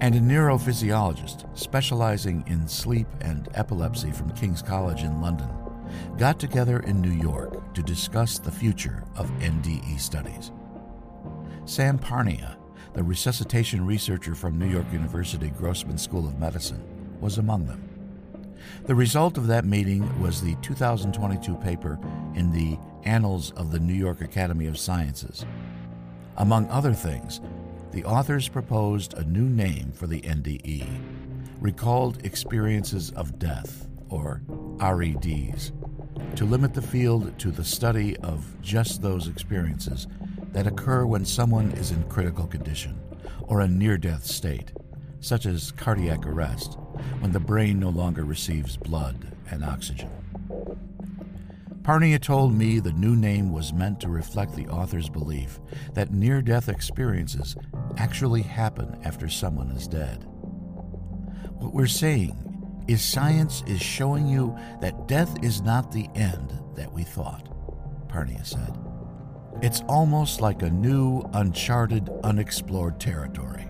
And 0.00 0.14
a 0.14 0.20
neurophysiologist 0.20 1.56
specializing 1.58 2.44
in 2.46 2.68
sleep 2.68 3.08
and 3.20 3.48
epilepsy 3.54 4.12
from 4.12 4.30
King's 4.32 4.62
College 4.62 5.02
in 5.02 5.20
London 5.20 5.48
got 6.16 6.38
together 6.38 6.80
in 6.80 7.00
New 7.00 7.10
York 7.10 7.74
to 7.74 7.82
discuss 7.82 8.38
the 8.38 8.50
future 8.50 9.04
of 9.16 9.30
NDE 9.38 9.98
studies. 10.00 10.52
Sam 11.64 11.98
Parnia, 11.98 12.56
the 12.94 13.02
resuscitation 13.02 13.84
researcher 13.84 14.34
from 14.34 14.58
New 14.58 14.68
York 14.68 14.86
University 14.92 15.50
Grossman 15.50 15.98
School 15.98 16.26
of 16.26 16.38
Medicine, 16.38 16.82
was 17.20 17.38
among 17.38 17.66
them. 17.66 17.88
The 18.84 18.94
result 18.94 19.36
of 19.36 19.46
that 19.48 19.64
meeting 19.64 20.20
was 20.20 20.40
the 20.40 20.56
2022 20.62 21.54
paper 21.56 21.98
in 22.34 22.52
the 22.52 22.78
Annals 23.04 23.52
of 23.52 23.70
the 23.70 23.78
New 23.78 23.94
York 23.94 24.20
Academy 24.20 24.66
of 24.66 24.78
Sciences. 24.78 25.44
Among 26.36 26.68
other 26.68 26.94
things, 26.94 27.40
the 27.92 28.04
authors 28.04 28.48
proposed 28.48 29.14
a 29.14 29.24
new 29.24 29.48
name 29.48 29.92
for 29.92 30.06
the 30.06 30.20
NDE, 30.20 30.86
Recalled 31.60 32.24
Experiences 32.24 33.10
of 33.12 33.38
Death, 33.38 33.88
or 34.08 34.42
REDs, 34.80 35.72
to 36.38 36.44
limit 36.44 36.72
the 36.72 36.80
field 36.80 37.36
to 37.36 37.50
the 37.50 37.64
study 37.64 38.16
of 38.18 38.46
just 38.62 39.02
those 39.02 39.26
experiences 39.26 40.06
that 40.52 40.68
occur 40.68 41.04
when 41.04 41.24
someone 41.24 41.72
is 41.72 41.90
in 41.90 42.00
critical 42.04 42.46
condition 42.46 42.96
or 43.48 43.60
a 43.60 43.66
near 43.66 43.98
death 43.98 44.24
state, 44.24 44.70
such 45.18 45.46
as 45.46 45.72
cardiac 45.72 46.24
arrest, 46.24 46.78
when 47.18 47.32
the 47.32 47.40
brain 47.40 47.80
no 47.80 47.88
longer 47.88 48.22
receives 48.22 48.76
blood 48.76 49.36
and 49.50 49.64
oxygen. 49.64 50.08
Parnia 51.82 52.22
told 52.22 52.54
me 52.54 52.78
the 52.78 52.92
new 52.92 53.16
name 53.16 53.50
was 53.50 53.72
meant 53.72 53.98
to 53.98 54.08
reflect 54.08 54.54
the 54.54 54.68
author's 54.68 55.08
belief 55.08 55.58
that 55.94 56.12
near 56.12 56.40
death 56.40 56.68
experiences 56.68 57.56
actually 57.96 58.42
happen 58.42 58.96
after 59.02 59.28
someone 59.28 59.72
is 59.72 59.88
dead. 59.88 60.22
What 61.58 61.74
we're 61.74 61.88
saying 61.88 62.47
is 62.88 63.04
science 63.04 63.62
is 63.66 63.80
showing 63.80 64.26
you 64.26 64.56
that 64.80 65.06
death 65.06 65.36
is 65.44 65.60
not 65.60 65.92
the 65.92 66.08
end 66.14 66.52
that 66.74 66.92
we 66.92 67.02
thought, 67.02 67.48
Parnia 68.08 68.44
said. 68.44 68.76
It's 69.60 69.82
almost 69.88 70.40
like 70.40 70.62
a 70.62 70.70
new, 70.70 71.22
uncharted, 71.34 72.08
unexplored 72.24 72.98
territory. 72.98 73.68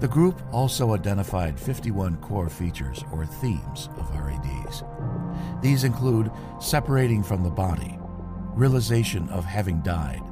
The 0.00 0.08
group 0.08 0.40
also 0.52 0.94
identified 0.94 1.58
51 1.60 2.16
core 2.16 2.48
features 2.48 3.04
or 3.12 3.26
themes 3.26 3.88
of 3.98 4.10
REDs. 4.14 4.84
These 5.60 5.84
include 5.84 6.30
separating 6.60 7.22
from 7.22 7.42
the 7.42 7.50
body, 7.50 7.98
realization 8.54 9.28
of 9.30 9.44
having 9.44 9.82
died, 9.82 10.22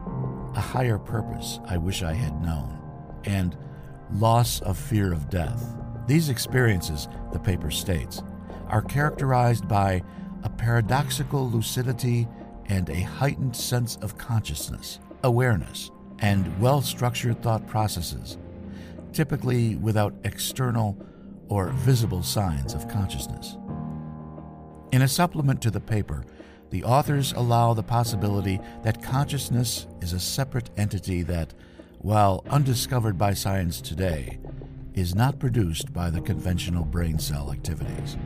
a 0.55 0.61
higher 0.61 0.99
purpose 0.99 1.61
I 1.67 1.77
wish 1.77 2.03
I 2.03 2.15
had 2.15 2.41
known, 2.41 2.79
and 3.25 3.57
loss 4.13 4.61
of 4.61 4.79
fear 4.79 5.13
of 5.13 5.29
death. 5.29 5.65
These 6.07 6.29
experiences, 6.29 7.09
the 7.33 7.39
paper 7.39 7.71
states, 7.71 8.23
are 8.69 8.83
characterized 8.83 9.67
by 9.67 10.03
a 10.43 10.51
paradoxical 10.51 11.51
lucidity 11.51 12.29
and 12.67 12.91
a 12.91 13.01
heightened 13.01 13.57
sense 13.57 13.97
of 13.97 14.19
consciousness, 14.19 15.01
awareness, 15.23 15.91
and 16.19 16.61
well 16.61 16.83
structured 16.83 17.43
thought 17.43 17.67
processes, 17.67 18.37
typically 19.13 19.77
without 19.77 20.15
external 20.25 20.99
or 21.49 21.69
visible 21.71 22.23
signs 22.23 22.75
of 22.75 22.89
consciousness. 22.89 23.57
In 24.93 25.03
a 25.03 25.09
supplement 25.09 25.61
to 25.63 25.71
the 25.71 25.81
paper, 25.81 26.25
the 26.71 26.85
authors 26.85 27.33
allow 27.33 27.73
the 27.75 27.83
possibility 27.83 28.61
that 28.83 29.03
consciousness 29.03 29.87
is 30.01 30.13
a 30.13 30.21
separate 30.21 30.71
entity 30.77 31.23
that, 31.23 31.55
while 31.99 32.45
undiscovered 32.51 33.17
by 33.17 33.33
science 33.33 33.81
today, 33.81 34.39
is 34.95 35.15
not 35.15 35.39
produced 35.39 35.93
by 35.93 36.09
the 36.09 36.21
conventional 36.21 36.85
brain 36.85 37.19
cell 37.19 37.51
activities. 37.53 38.17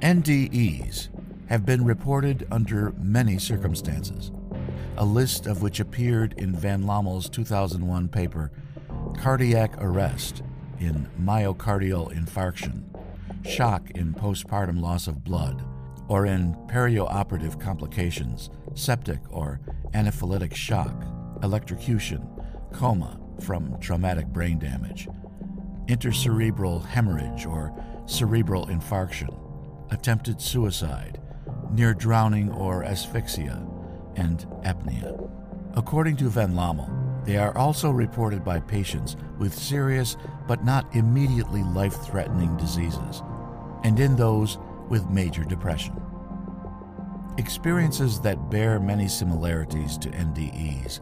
NDEs 0.00 1.08
have 1.48 1.66
been 1.66 1.84
reported 1.84 2.46
under 2.50 2.92
many 2.92 3.38
circumstances, 3.38 4.32
a 4.96 5.04
list 5.04 5.46
of 5.46 5.60
which 5.60 5.80
appeared 5.80 6.32
in 6.38 6.54
Van 6.54 6.84
Lommel's 6.84 7.28
2001 7.28 8.08
paper, 8.08 8.50
Cardiac 9.18 9.76
Arrest 9.78 10.42
in 10.80 11.08
Myocardial 11.20 12.12
Infarction, 12.12 12.82
Shock 13.46 13.90
in 13.90 14.14
Postpartum 14.14 14.80
Loss 14.80 15.06
of 15.06 15.22
Blood, 15.22 15.62
or 16.08 16.26
in 16.26 16.54
Perioperative 16.68 17.60
Complications, 17.60 18.50
Septic 18.74 19.20
or 19.30 19.60
Anaphylactic 19.92 20.54
Shock, 20.54 21.04
Electrocution, 21.42 22.26
Coma 22.72 23.20
from 23.40 23.78
Traumatic 23.80 24.26
Brain 24.28 24.58
Damage, 24.58 25.08
intracerebral 25.86 26.84
hemorrhage 26.84 27.46
or 27.46 27.72
cerebral 28.06 28.66
infarction, 28.66 29.34
attempted 29.90 30.40
suicide, 30.40 31.20
near 31.70 31.94
drowning 31.94 32.50
or 32.50 32.84
asphyxia, 32.84 33.66
and 34.16 34.46
apnea. 34.64 35.30
According 35.76 36.16
to 36.18 36.28
Van 36.28 36.54
Lommel, 36.54 36.90
they 37.24 37.36
are 37.36 37.56
also 37.56 37.90
reported 37.90 38.44
by 38.44 38.60
patients 38.60 39.16
with 39.38 39.54
serious 39.54 40.16
but 40.46 40.64
not 40.64 40.94
immediately 40.94 41.62
life 41.62 41.94
threatening 42.04 42.56
diseases, 42.56 43.22
and 43.82 43.98
in 43.98 44.14
those 44.14 44.58
with 44.88 45.08
major 45.10 45.44
depression. 45.44 46.00
Experiences 47.38 48.20
that 48.20 48.50
bear 48.50 48.78
many 48.78 49.08
similarities 49.08 49.98
to 49.98 50.10
NDEs 50.10 51.00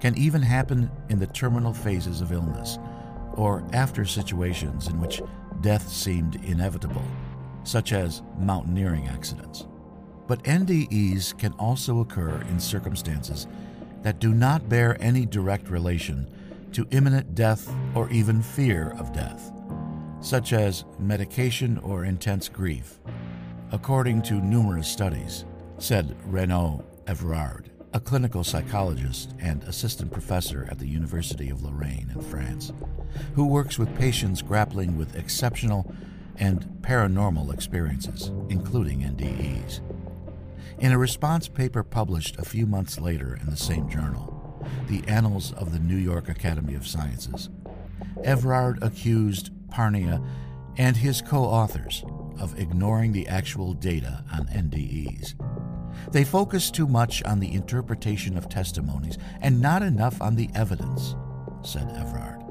can 0.00 0.16
even 0.16 0.40
happen 0.40 0.90
in 1.10 1.18
the 1.18 1.26
terminal 1.26 1.72
phases 1.72 2.20
of 2.20 2.32
illness 2.32 2.78
or 3.36 3.64
after 3.72 4.04
situations 4.04 4.88
in 4.88 5.00
which 5.00 5.22
death 5.60 5.88
seemed 5.88 6.36
inevitable, 6.44 7.04
such 7.64 7.92
as 7.92 8.22
mountaineering 8.38 9.08
accidents. 9.08 9.66
But 10.26 10.42
NDEs 10.44 11.38
can 11.38 11.52
also 11.52 12.00
occur 12.00 12.42
in 12.50 12.58
circumstances 12.58 13.46
that 14.02 14.18
do 14.18 14.32
not 14.32 14.68
bear 14.68 14.96
any 15.00 15.26
direct 15.26 15.68
relation 15.68 16.26
to 16.72 16.86
imminent 16.90 17.34
death 17.34 17.72
or 17.94 18.10
even 18.10 18.42
fear 18.42 18.94
of 18.98 19.12
death, 19.12 19.52
such 20.20 20.52
as 20.52 20.84
medication 20.98 21.78
or 21.78 22.04
intense 22.04 22.48
grief, 22.48 22.98
according 23.72 24.22
to 24.22 24.34
numerous 24.34 24.88
studies, 24.88 25.44
said 25.78 26.16
Renaud 26.26 26.84
Evrard, 27.06 27.66
a 27.96 28.00
clinical 28.00 28.44
psychologist 28.44 29.32
and 29.40 29.62
assistant 29.64 30.12
professor 30.12 30.68
at 30.70 30.78
the 30.78 30.86
University 30.86 31.48
of 31.48 31.62
Lorraine 31.62 32.12
in 32.14 32.20
France, 32.20 32.70
who 33.34 33.46
works 33.46 33.78
with 33.78 33.96
patients 33.96 34.42
grappling 34.42 34.98
with 34.98 35.16
exceptional 35.16 35.90
and 36.36 36.60
paranormal 36.82 37.54
experiences, 37.54 38.30
including 38.50 39.00
NDEs. 39.00 39.80
In 40.78 40.92
a 40.92 40.98
response 40.98 41.48
paper 41.48 41.82
published 41.82 42.38
a 42.38 42.44
few 42.44 42.66
months 42.66 43.00
later 43.00 43.34
in 43.34 43.48
the 43.48 43.56
same 43.56 43.88
journal, 43.88 44.62
the 44.88 45.02
Annals 45.08 45.54
of 45.54 45.72
the 45.72 45.78
New 45.78 45.96
York 45.96 46.28
Academy 46.28 46.74
of 46.74 46.86
Sciences, 46.86 47.48
Evrard 48.18 48.76
accused 48.82 49.52
Parnia 49.70 50.22
and 50.76 50.98
his 50.98 51.22
co 51.22 51.44
authors 51.44 52.04
of 52.38 52.58
ignoring 52.60 53.12
the 53.12 53.26
actual 53.26 53.72
data 53.72 54.22
on 54.30 54.48
NDEs. 54.48 55.32
They 56.10 56.24
focus 56.24 56.70
too 56.70 56.86
much 56.86 57.22
on 57.24 57.40
the 57.40 57.52
interpretation 57.52 58.36
of 58.36 58.48
testimonies 58.48 59.18
and 59.40 59.60
not 59.60 59.82
enough 59.82 60.20
on 60.20 60.36
the 60.36 60.50
evidence, 60.54 61.14
said 61.62 61.88
Evrard. 61.88 62.42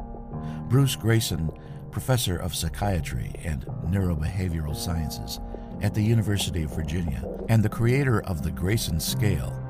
Bruce 0.70 0.96
Greyson, 0.96 1.58
professor 1.92 2.38
of 2.38 2.56
psychiatry 2.56 3.34
and 3.44 3.66
neurobehavioral 3.88 4.76
sciences 4.76 5.40
at 5.82 5.94
the 5.94 6.02
University 6.04 6.64
of 6.64 6.76
Virginia 6.76 7.24
and 7.50 7.64
the 7.64 7.70
creator 7.70 8.22
of 8.24 8.44
the 8.44 8.52
Greyson 8.52 9.02
scale, 9.02 9.62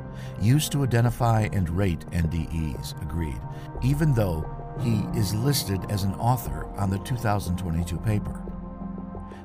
used 0.42 0.72
to 0.72 0.84
identify 0.84 1.48
and 1.54 1.70
rate 1.70 2.06
NDEs, 2.12 3.02
agreed, 3.02 3.40
even 3.84 4.14
though 4.14 4.46
he 4.82 5.06
is 5.18 5.34
listed 5.34 5.80
as 5.90 6.04
an 6.04 6.14
author 6.16 6.66
on 6.78 6.90
the 6.90 7.00
2022 7.00 7.98
paper. 8.00 8.45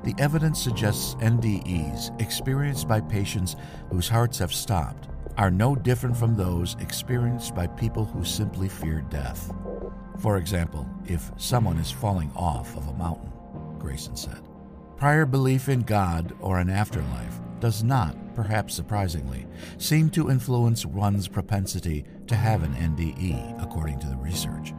The 0.02 0.14
evidence 0.18 0.60
suggests 0.60 1.14
NDEs 1.16 2.18
experienced 2.20 2.88
by 2.88 3.00
patients 3.00 3.56
whose 3.90 4.08
hearts 4.08 4.38
have 4.38 4.52
stopped 4.52 5.08
are 5.36 5.50
no 5.50 5.76
different 5.76 6.16
from 6.16 6.34
those 6.34 6.74
experienced 6.80 7.54
by 7.54 7.66
people 7.66 8.04
who 8.06 8.24
simply 8.24 8.68
fear 8.68 9.02
death. 9.10 9.52
For 10.18 10.38
example, 10.38 10.88
if 11.06 11.30
someone 11.36 11.76
is 11.78 11.90
falling 11.90 12.32
off 12.34 12.76
of 12.76 12.88
a 12.88 12.94
mountain, 12.94 13.30
Greyson 13.78 14.16
said. 14.16 14.40
Prior 14.96 15.26
belief 15.26 15.68
in 15.68 15.80
God 15.80 16.34
or 16.40 16.58
an 16.58 16.70
afterlife 16.70 17.40
does 17.58 17.82
not, 17.82 18.16
perhaps 18.34 18.74
surprisingly, 18.74 19.46
seem 19.76 20.08
to 20.10 20.30
influence 20.30 20.86
one's 20.86 21.28
propensity 21.28 22.04
to 22.26 22.34
have 22.34 22.62
an 22.62 22.74
NDE, 22.74 23.62
according 23.62 23.98
to 24.00 24.08
the 24.08 24.16
research. 24.16 24.72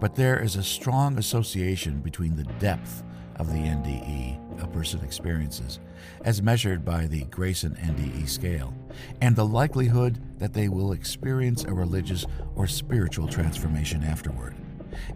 But 0.00 0.14
there 0.14 0.40
is 0.40 0.56
a 0.56 0.62
strong 0.62 1.18
association 1.18 2.00
between 2.00 2.36
the 2.36 2.44
depth 2.60 3.02
of 3.38 3.52
the 3.52 3.58
NDE 3.58 4.38
a 4.62 4.66
person 4.66 5.00
experiences, 5.04 5.80
as 6.24 6.42
measured 6.42 6.84
by 6.84 7.06
the 7.06 7.24
Greyson 7.26 7.76
NDE 7.78 8.28
scale, 8.28 8.74
and 9.20 9.34
the 9.34 9.46
likelihood 9.46 10.20
that 10.38 10.52
they 10.52 10.68
will 10.68 10.92
experience 10.92 11.64
a 11.64 11.72
religious 11.72 12.26
or 12.54 12.66
spiritual 12.66 13.28
transformation 13.28 14.02
afterward, 14.02 14.54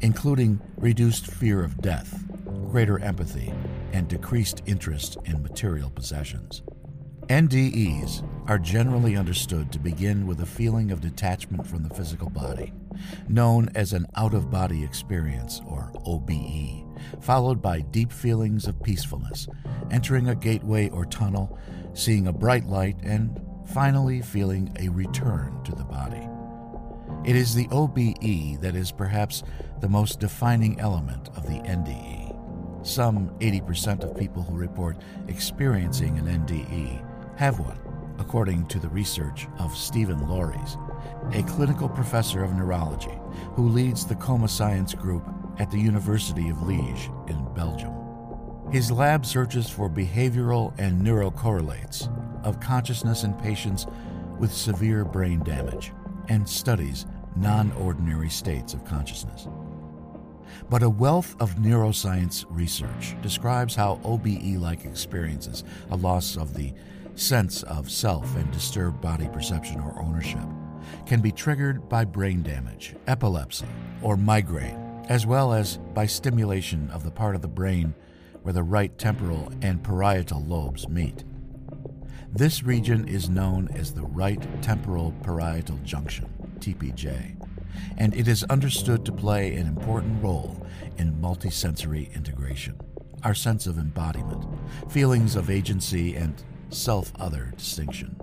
including 0.01 0.61
reduced 0.79 1.27
fear 1.27 1.65
of 1.65 1.81
death, 1.81 2.25
greater 2.71 2.99
empathy, 3.01 3.53
and 3.93 4.09
decreased 4.09 4.63
interest 4.67 5.19
in 5.25 5.43
material 5.43 5.91
possessions. 5.91 6.63
NDEs 7.29 8.29
are 8.49 8.59
generally 8.59 9.17
understood 9.17 9.71
to 9.73 9.79
begin 9.79 10.27
with 10.27 10.41
a 10.41 10.47
feeling 10.47 10.91
of 10.91 11.01
detachment 11.01 11.67
from 11.67 11.83
the 11.83 11.95
physical 11.95 12.29
body, 12.29 12.73
known 13.29 13.71
as 13.75 13.93
an 13.93 14.07
out 14.17 14.35
of 14.35 14.51
body 14.51 14.83
experience 14.83 15.61
or 15.67 15.93
OBE, 16.05 16.85
followed 17.21 17.61
by 17.61 17.81
deep 17.81 18.13
feelings 18.13 18.67
of 18.67 18.83
peacefulness, 18.83 19.49
entering 19.91 20.29
a 20.29 20.35
gateway 20.35 20.89
or 20.91 21.05
tunnel, 21.05 21.59
seeing 21.95 22.27
a 22.27 22.33
bright 22.33 22.67
light, 22.67 22.97
and 23.03 23.41
finally 23.67 24.21
feeling 24.21 24.75
a 24.81 24.89
return 24.89 25.63
to 25.65 25.75
the 25.75 25.85
body. 25.85 26.29
It 27.25 27.37
is 27.37 27.55
the 27.55 27.69
OBE 27.71 28.61
that 28.61 28.75
is 28.75 28.91
perhaps 28.91 29.43
the 29.81 29.89
most 29.89 30.19
defining 30.19 30.81
element 30.81 31.29
of 31.37 31.47
the 31.47 31.61
NDE. 31.61 32.87
Some 32.87 33.31
80% 33.39 34.03
of 34.03 34.17
people 34.17 34.43
who 34.43 34.57
report 34.57 34.99
experiencing 35.29 36.19
an 36.19 36.27
NDE 36.27 37.05
have 37.39 37.61
one, 37.61 37.79
according 38.19 38.67
to 38.67 38.81
the 38.81 38.89
research 38.89 39.47
of 39.59 39.77
Steven 39.77 40.19
Laureys, 40.27 40.77
a 41.33 41.45
clinical 41.45 41.89
professor 41.89 42.43
of 42.43 42.55
neurology 42.55 43.17
who 43.55 43.69
leads 43.69 44.05
the 44.05 44.17
coma 44.17 44.49
science 44.49 44.95
group 44.95 45.25
at 45.59 45.71
the 45.71 45.79
University 45.79 46.49
of 46.49 46.57
Liège 46.59 47.31
in 47.31 47.55
Belgium. 47.55 47.93
His 48.71 48.91
lab 48.91 49.27
searches 49.27 49.69
for 49.69 49.89
behavioral 49.91 50.73
and 50.79 51.01
neurocorrelates 51.03 52.09
of 52.45 52.61
consciousness 52.61 53.25
in 53.25 53.35
patients 53.35 53.87
with 54.39 54.53
severe 54.53 55.05
brain 55.05 55.43
damage 55.45 55.93
and 56.29 56.49
studies 56.49 57.07
non 57.37 57.73
ordinary 57.73 58.31
states 58.31 58.75
of 58.75 58.85
consciousness. 58.85 59.49
But 60.69 60.83
a 60.83 60.91
wealth 60.91 61.35
of 61.41 61.57
neuroscience 61.57 62.45
research 62.49 63.15
describes 63.23 63.75
how 63.75 64.01
OBE 64.05 64.57
like 64.59 64.85
experiences, 64.85 65.65
a 65.91 65.97
loss 65.97 66.37
of 66.37 66.55
the 66.55 66.73
sense 67.15 67.63
of 67.65 67.91
self 67.91 68.37
and 68.37 68.51
disturbed 68.53 69.01
body 69.01 69.29
perception 69.29 69.81
or 69.81 70.01
ownership, 70.01 70.47
can 71.07 71.21
be 71.21 71.33
triggered 71.33 71.89
by 71.89 72.05
brain 72.05 72.43
damage, 72.43 72.95
epilepsy, 73.07 73.67
or 74.03 74.17
migraine, 74.17 74.82
as 75.09 75.27
well 75.27 75.53
as 75.53 75.79
by 75.95 76.07
stimulation 76.07 76.91
of 76.91 77.05
the 77.05 77.11
part 77.11 77.35
of 77.35 77.43
the 77.43 77.49
brain 77.49 77.95
where 78.43 78.53
the 78.53 78.63
right 78.63 78.97
temporal 78.99 79.53
and 79.63 79.83
parietal 79.83 80.43
lobes 80.43 80.89
meet. 80.89 81.25
This 82.33 82.63
region 82.63 83.07
is 83.07 83.29
known 83.29 83.69
as 83.75 83.93
the 83.93 84.03
right 84.03 84.41
temporal 84.63 85.13
parietal 85.23 85.79
junction, 85.85 86.29
TPJ, 86.61 87.37
and 87.99 88.15
it 88.15 88.27
is 88.27 88.43
understood 88.45 89.05
to 89.05 89.13
play 89.13 89.55
an 89.55 89.67
important 89.67 90.23
role 90.23 90.67
in 90.97 91.13
multisensory 91.15 92.13
integration, 92.15 92.79
our 93.23 93.35
sense 93.35 93.67
of 93.67 93.79
embodiment, 93.79 94.45
feelings 94.89 95.37
of 95.37 95.51
agency, 95.51 96.15
and 96.15 96.43
self 96.71 97.13
other 97.21 97.53
distinction. 97.57 98.17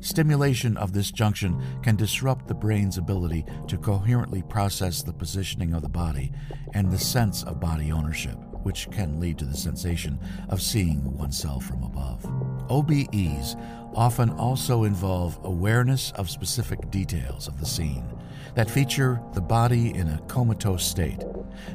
Stimulation 0.00 0.76
of 0.76 0.92
this 0.92 1.10
junction 1.10 1.62
can 1.82 1.96
disrupt 1.96 2.46
the 2.46 2.54
brain's 2.54 2.98
ability 2.98 3.44
to 3.68 3.78
coherently 3.78 4.42
process 4.42 5.02
the 5.02 5.12
positioning 5.12 5.74
of 5.74 5.82
the 5.82 5.88
body 5.88 6.32
and 6.74 6.90
the 6.90 6.98
sense 6.98 7.42
of 7.44 7.60
body 7.60 7.92
ownership, 7.92 8.36
which 8.62 8.90
can 8.90 9.20
lead 9.20 9.38
to 9.38 9.44
the 9.44 9.56
sensation 9.56 10.18
of 10.48 10.62
seeing 10.62 11.16
oneself 11.16 11.64
from 11.64 11.82
above. 11.82 12.24
OBEs 12.68 13.56
often 13.94 14.30
also 14.30 14.84
involve 14.84 15.38
awareness 15.44 16.12
of 16.12 16.30
specific 16.30 16.90
details 16.90 17.48
of 17.48 17.60
the 17.60 17.66
scene 17.66 18.06
that 18.54 18.70
feature 18.70 19.20
the 19.34 19.40
body 19.40 19.94
in 19.94 20.08
a 20.08 20.20
comatose 20.28 20.84
state, 20.84 21.22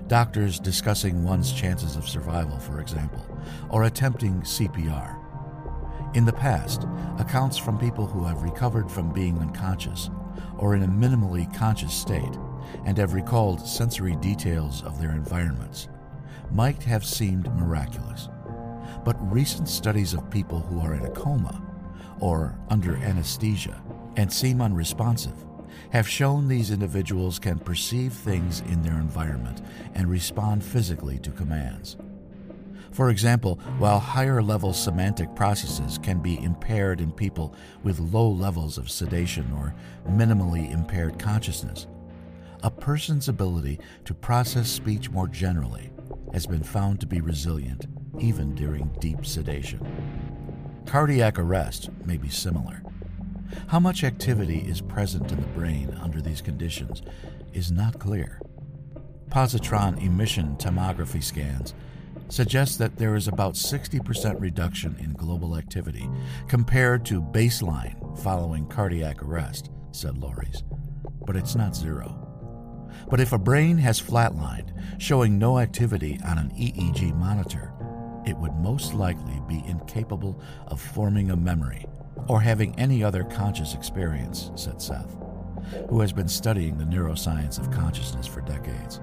doctors 0.08 0.60
discussing 0.60 1.24
one's 1.24 1.52
chances 1.52 1.96
of 1.96 2.08
survival, 2.08 2.58
for 2.60 2.80
example, 2.80 3.26
or 3.70 3.84
attempting 3.84 4.42
CPR. 4.42 5.17
In 6.14 6.26
the 6.26 6.34
past, 6.34 6.88
accounts 7.20 7.58
from 7.58 7.78
people 7.78 8.08
who 8.08 8.24
have 8.24 8.42
recovered 8.42 8.90
from 8.90 9.12
being 9.12 9.38
unconscious 9.40 10.10
or 10.58 10.76
in 10.76 10.84
a 10.84 10.88
minimally 10.88 11.54
conscious 11.56 11.94
state 11.94 12.38
and 12.86 12.98
have 12.98 13.14
recalled 13.14 13.68
sensory 13.68 14.16
details 14.16 14.84
of 14.84 15.00
their 15.00 15.12
environments 15.12 15.90
might 16.52 16.82
have 16.84 17.06
seemed 17.06 17.54
miraculous. 17.56 18.30
But 19.04 19.32
recent 19.32 19.68
studies 19.70 20.14
of 20.14 20.32
people 20.32 20.60
who 20.60 20.80
are 20.80 20.96
in 20.96 21.06
a 21.06 21.12
coma 21.12 21.62
or 22.20 22.58
under 22.70 22.96
anesthesia 22.98 23.82
and 24.16 24.32
seem 24.32 24.62
unresponsive 24.62 25.36
have 25.92 26.08
shown 26.08 26.48
these 26.48 26.72
individuals 26.72 27.38
can 27.38 27.60
perceive 27.60 28.14
things 28.14 28.62
in 28.62 28.82
their 28.82 28.96
environment 28.96 29.62
and 29.94 30.10
respond 30.10 30.64
physically 30.64 31.20
to 31.20 31.32
commands. 31.32 31.98
For 32.98 33.12
example, 33.12 33.60
while 33.78 34.00
higher 34.00 34.42
level 34.42 34.74
semantic 34.74 35.36
processes 35.36 36.00
can 36.00 36.20
be 36.20 36.44
impaired 36.44 37.00
in 37.00 37.12
people 37.12 37.54
with 37.84 38.00
low 38.00 38.28
levels 38.28 38.80
of 38.80 38.90
sedation 38.90 39.52
or 39.52 39.76
minimally 40.10 40.72
impaired 40.72 41.20
consciousness, 41.20 41.86
a 42.64 42.72
person's 42.72 43.30
ability 43.30 43.80
to 44.06 44.16
process 44.16 44.68
speech 44.68 45.12
more 45.12 45.28
generally 45.28 45.92
has 46.34 46.48
been 46.48 46.64
found 46.64 47.00
to 47.00 47.06
be 47.06 47.22
resilient 47.22 47.86
even 48.18 48.56
during 48.56 48.90
deep 49.00 49.28
sedation. 49.28 49.80
Cardiac 50.88 51.38
arrest 51.38 51.92
may 52.04 52.18
be 52.18 52.30
similar. 52.30 52.82
How 53.68 53.80
much 53.80 54.04
activity 54.04 54.62
is 54.68 54.82
present 54.82 55.32
in 55.32 55.40
the 55.40 55.48
brain 55.50 55.96
under 56.02 56.20
these 56.20 56.42
conditions 56.42 57.04
is 57.54 57.72
not 57.72 58.00
clear. 58.00 58.42
Positron 59.30 60.04
emission 60.04 60.56
tomography 60.58 61.24
scans 61.24 61.76
suggests 62.30 62.78
that 62.78 62.98
there 62.98 63.16
is 63.16 63.28
about 63.28 63.54
60% 63.54 64.40
reduction 64.40 64.96
in 65.00 65.14
global 65.14 65.58
activity 65.58 66.10
compared 66.48 67.06
to 67.06 67.22
baseline 67.22 68.18
following 68.20 68.68
cardiac 68.68 69.24
arrest, 69.24 69.70
said 69.92 70.16
Laureys. 70.16 70.64
But 71.26 71.36
it's 71.36 71.56
not 71.56 71.76
zero. 71.76 72.24
But 73.10 73.20
if 73.20 73.32
a 73.32 73.38
brain 73.38 73.78
has 73.78 74.02
flatlined, 74.02 74.74
showing 74.98 75.38
no 75.38 75.60
activity 75.60 76.20
on 76.26 76.38
an 76.38 76.52
EEG 76.52 77.16
monitor, 77.16 77.74
it 78.26 78.38
would 78.38 78.56
most 78.56 78.94
likely 78.94 79.42
be 79.48 79.64
incapable 79.66 80.42
of 80.68 80.82
forming 80.82 81.32
a 81.32 81.36
memory 81.38 81.86
or 82.28 82.42
having 82.42 82.78
any 82.78 83.04
other 83.04 83.24
conscious 83.24 83.74
experience, 83.74 84.52
said 84.56 84.82
Seth, 84.82 85.16
who 85.90 86.02
has 86.02 86.12
been 86.12 86.28
studying 86.28 86.78
the 86.78 86.84
neuroscience 86.84 87.58
of 87.60 87.72
consciousness 87.72 88.28
for 88.28 88.42
decades. 88.42 89.00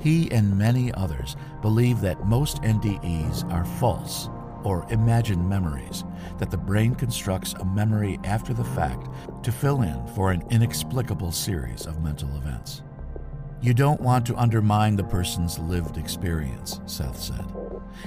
He 0.00 0.30
and 0.30 0.56
many 0.56 0.92
others 0.94 1.36
believe 1.60 2.00
that 2.00 2.26
most 2.26 2.62
NDEs 2.62 3.50
are 3.52 3.64
false 3.64 4.28
or 4.64 4.86
imagined 4.90 5.48
memories, 5.48 6.04
that 6.38 6.50
the 6.50 6.56
brain 6.56 6.94
constructs 6.94 7.54
a 7.54 7.64
memory 7.64 8.18
after 8.24 8.54
the 8.54 8.64
fact 8.64 9.08
to 9.42 9.52
fill 9.52 9.82
in 9.82 10.06
for 10.08 10.30
an 10.30 10.42
inexplicable 10.50 11.32
series 11.32 11.86
of 11.86 12.02
mental 12.02 12.36
events. 12.36 12.82
You 13.60 13.74
don't 13.74 14.00
want 14.00 14.26
to 14.26 14.36
undermine 14.36 14.96
the 14.96 15.04
person's 15.04 15.58
lived 15.58 15.96
experience, 15.96 16.80
Seth 16.86 17.20
said. 17.20 17.46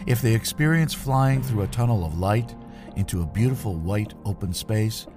If 0.05 0.21
they 0.21 0.33
experience 0.33 0.93
flying 0.93 1.41
through 1.41 1.63
a 1.63 1.67
tunnel 1.67 2.05
of 2.05 2.19
light 2.19 2.53
into 2.97 3.21
a 3.21 3.25
beautiful 3.25 3.75
white 3.75 4.13
open 4.25 4.53
space, 4.53 5.07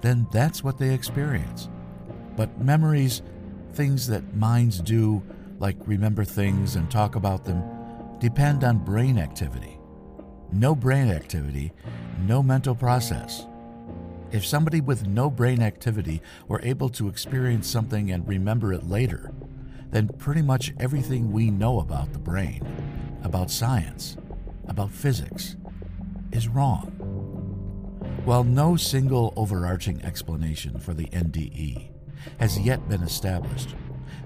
then 0.00 0.26
that's 0.30 0.62
what 0.62 0.78
they 0.78 0.92
experience. 0.92 1.68
But 2.36 2.60
memories, 2.60 3.22
things 3.72 4.06
that 4.08 4.34
minds 4.34 4.80
do, 4.80 5.22
like 5.58 5.76
remember 5.86 6.24
things 6.24 6.76
and 6.76 6.90
talk 6.90 7.16
about 7.16 7.44
them, 7.44 7.62
depend 8.18 8.64
on 8.64 8.84
brain 8.84 9.18
activity. 9.18 9.78
No 10.52 10.74
brain 10.74 11.10
activity, 11.10 11.72
no 12.26 12.42
mental 12.42 12.74
process. 12.74 13.46
If 14.30 14.46
somebody 14.46 14.80
with 14.80 15.06
no 15.06 15.30
brain 15.30 15.62
activity 15.62 16.22
were 16.46 16.60
able 16.62 16.88
to 16.90 17.08
experience 17.08 17.68
something 17.68 18.10
and 18.10 18.26
remember 18.28 18.72
it 18.72 18.84
later, 18.84 19.32
then 19.90 20.08
pretty 20.08 20.42
much 20.42 20.74
everything 20.78 21.32
we 21.32 21.50
know 21.50 21.80
about 21.80 22.12
the 22.12 22.18
brain, 22.18 22.66
about 23.22 23.50
science, 23.50 24.16
about 24.66 24.90
physics, 24.90 25.56
is 26.30 26.46
wrong. 26.46 26.94
While 28.24 28.44
no 28.44 28.76
single 28.76 29.32
overarching 29.36 30.02
explanation 30.04 30.78
for 30.78 30.92
the 30.92 31.06
NDE 31.06 31.88
has 32.38 32.58
yet 32.58 32.86
been 32.88 33.02
established, 33.02 33.74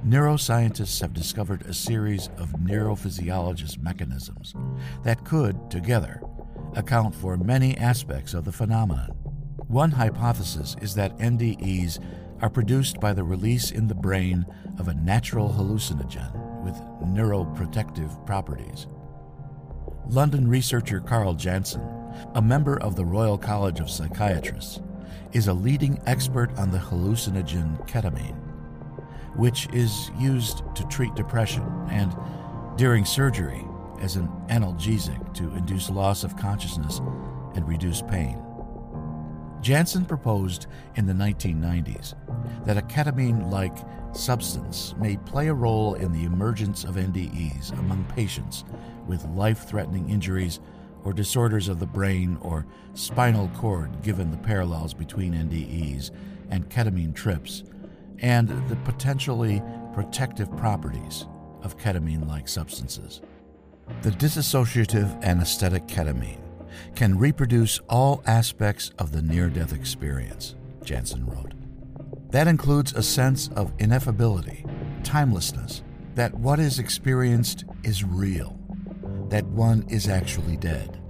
neuroscientists 0.07 1.01
have 1.01 1.13
discovered 1.13 1.63
a 1.67 1.75
series 1.75 2.29
of 2.37 2.51
neurophysiologist 2.53 3.81
mechanisms 3.81 4.55
that 5.05 5.25
could, 5.25 5.71
together, 5.71 6.21
account 6.75 7.15
for 7.15 7.37
many 7.37 7.77
aspects 7.79 8.35
of 8.35 8.45
the 8.45 8.53
phenomenon. 8.53 9.11
One 9.69 9.93
hypothesis 9.93 10.75
is 10.81 10.95
that 10.97 11.17
NDEs 11.19 12.03
are 12.41 12.51
produced 12.51 12.99
by 12.99 13.13
the 13.13 13.23
release 13.23 13.71
in 13.71 13.87
the 13.87 13.95
brain 13.95 14.45
of 14.79 14.89
a 14.89 14.95
natural 14.95 15.49
hallucinogen 15.49 16.35
with 16.65 16.75
neuroprotective 17.15 18.27
properties. 18.27 18.89
London 20.09 20.49
researcher 20.49 21.01
Karl 21.01 21.35
Jansen, 21.35 21.83
a 22.35 22.43
member 22.43 22.81
of 22.83 22.97
the 22.97 23.05
Royal 23.05 23.39
College 23.39 23.79
of 23.79 23.89
Psychiatrists, 23.89 24.81
is 25.33 25.47
a 25.47 25.55
leading 25.55 26.01
expert 26.07 26.53
on 26.59 26.73
the 26.73 26.79
hallucinogen 26.79 27.79
ketamine, 27.89 28.42
which 29.37 29.69
is 29.73 30.11
used 30.19 30.63
to 30.75 30.85
treat 30.89 31.15
depression 31.15 31.65
and, 31.91 32.15
during 32.77 33.05
surgery, 33.05 33.65
as 34.01 34.17
an 34.17 34.29
analgesic 34.49 35.35
to 35.35 35.55
induce 35.55 35.89
loss 35.91 36.25
of 36.25 36.37
consciousness 36.37 37.01
and 37.55 37.67
reduce 37.69 38.03
pain. 38.03 38.43
Jansen 39.61 40.05
proposed 40.05 40.67
in 40.97 41.07
the 41.07 41.13
1990s 41.13 42.15
that 42.65 42.77
a 42.77 42.83
ketamine 42.83 43.51
like 43.51 43.77
substance 44.13 44.95
may 44.99 45.17
play 45.17 45.49
a 45.49 45.55
role 45.55 45.95
in 45.95 46.13
the 46.13 46.25
emergence 46.25 46.83
of 46.83 46.97
NDEs 46.97 47.73
among 47.79 48.05
patients 48.07 48.65
with 49.07 49.25
life 49.27 49.69
threatening 49.69 50.11
injuries 50.11 50.59
or 51.05 51.13
disorders 51.13 51.69
of 51.69 51.79
the 51.79 51.87
brain 51.87 52.39
or 52.41 52.67
spinal 52.95 53.49
cord, 53.55 54.03
given 54.03 54.31
the 54.31 54.37
parallels 54.37 54.95
between 54.95 55.33
NDEs 55.33 56.11
and 56.51 56.69
ketamine 56.69 57.15
trips, 57.15 57.63
and 58.23 58.49
the 58.69 58.77
potentially 58.77 59.63
protective 59.93 60.51
properties 60.57 61.27
of 61.63 61.77
ketamine 61.77 62.27
like 62.29 62.49
substances. 62.49 63.21
The 64.03 64.11
dissociative 64.11 65.23
anesthetic 65.23 65.87
ketamine 65.87 66.41
can 66.95 67.19
reproduce 67.19 67.79
all 67.89 68.23
aspects 68.27 68.93
of 68.99 69.13
the 69.13 69.23
near 69.23 69.49
death 69.49 69.73
experience, 69.73 70.55
Jansen 70.83 71.27
wrote. 71.27 71.53
That 72.31 72.49
includes 72.49 72.95
a 72.95 73.03
sense 73.03 73.49
of 73.49 73.77
ineffability, 73.77 74.67
timelessness, 75.05 75.83
that 76.15 76.33
what 76.35 76.59
is 76.59 76.79
experienced 76.79 77.65
is 77.83 78.05
real, 78.05 78.59
that 79.29 79.45
one 79.47 79.85
is 79.89 80.09
actually 80.09 80.57
dead, 80.57 81.01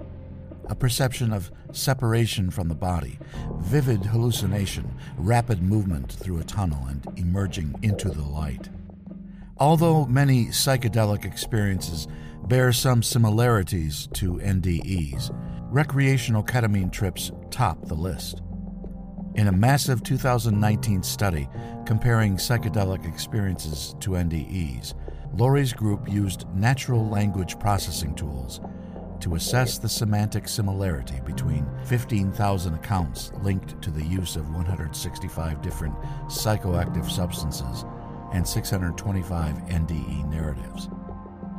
a 0.67 0.75
perception 0.75 1.31
of 1.31 1.51
separation 1.75 2.49
from 2.49 2.69
the 2.69 2.75
body, 2.75 3.19
vivid 3.59 4.05
hallucination, 4.05 4.97
rapid 5.17 5.61
movement 5.61 6.11
through 6.11 6.39
a 6.39 6.43
tunnel, 6.43 6.85
and 6.87 7.05
emerging 7.17 7.75
into 7.81 8.09
the 8.09 8.21
light. 8.21 8.69
Although 9.57 10.05
many 10.05 10.45
psychedelic 10.47 11.25
experiences 11.25 12.07
bear 12.47 12.73
some 12.73 13.03
similarities 13.03 14.07
to 14.13 14.33
NDEs, 14.35 15.29
recreational 15.69 16.43
ketamine 16.43 16.91
trips 16.91 17.31
top 17.49 17.85
the 17.87 17.95
list. 17.95 18.41
In 19.35 19.47
a 19.47 19.51
massive 19.51 20.03
2019 20.03 21.01
study 21.01 21.47
comparing 21.85 22.37
psychedelic 22.37 23.07
experiences 23.07 23.95
to 23.99 24.11
NDEs, 24.11 24.93
Laureys' 25.35 25.75
group 25.75 26.07
used 26.07 26.45
natural 26.53 27.07
language 27.09 27.57
processing 27.57 28.13
tools 28.13 28.61
to 29.23 29.35
assess 29.35 29.77
the 29.77 29.87
semantic 29.87 30.49
similarity 30.49 31.21
between 31.25 31.65
15,000 31.85 32.73
accounts 32.73 33.31
linked 33.41 33.81
to 33.81 33.89
the 33.89 34.03
use 34.03 34.35
of 34.35 34.53
165 34.53 35.61
different 35.61 35.95
psychoactive 36.27 37.09
substances 37.09 37.85
and 38.33 38.45
625 38.45 39.55
NDE 39.67 40.29
narratives. 40.29 40.89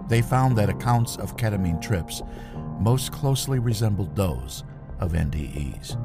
They 0.09 0.21
found 0.21 0.59
that 0.59 0.69
accounts 0.69 1.17
of 1.17 1.39
ketamine 1.39 1.81
trips 1.81 2.21
most 2.81 3.13
closely 3.13 3.59
resembled 3.59 4.15
those 4.15 4.65
of 5.01 5.13
NDEs. 5.13 5.97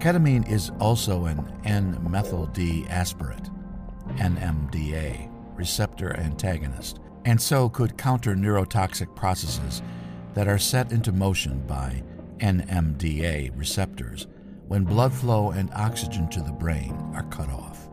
Ketamine 0.00 0.50
is 0.50 0.70
also 0.80 1.26
an 1.26 1.52
N-methyl 1.66 2.46
D 2.46 2.86
aspartate, 2.88 3.54
NMDA, 4.16 5.30
receptor 5.54 6.16
antagonist, 6.16 6.98
and 7.26 7.38
so 7.38 7.68
could 7.68 7.98
counter 7.98 8.34
neurotoxic 8.34 9.14
processes 9.14 9.82
that 10.34 10.48
are 10.48 10.58
set 10.58 10.92
into 10.92 11.12
motion 11.12 11.60
by 11.66 12.02
NMDA 12.38 13.50
receptors 13.54 14.26
when 14.68 14.84
blood 14.84 15.12
flow 15.12 15.50
and 15.50 15.70
oxygen 15.74 16.28
to 16.30 16.40
the 16.40 16.52
brain 16.52 16.92
are 17.14 17.24
cut 17.24 17.48
off. 17.48 17.88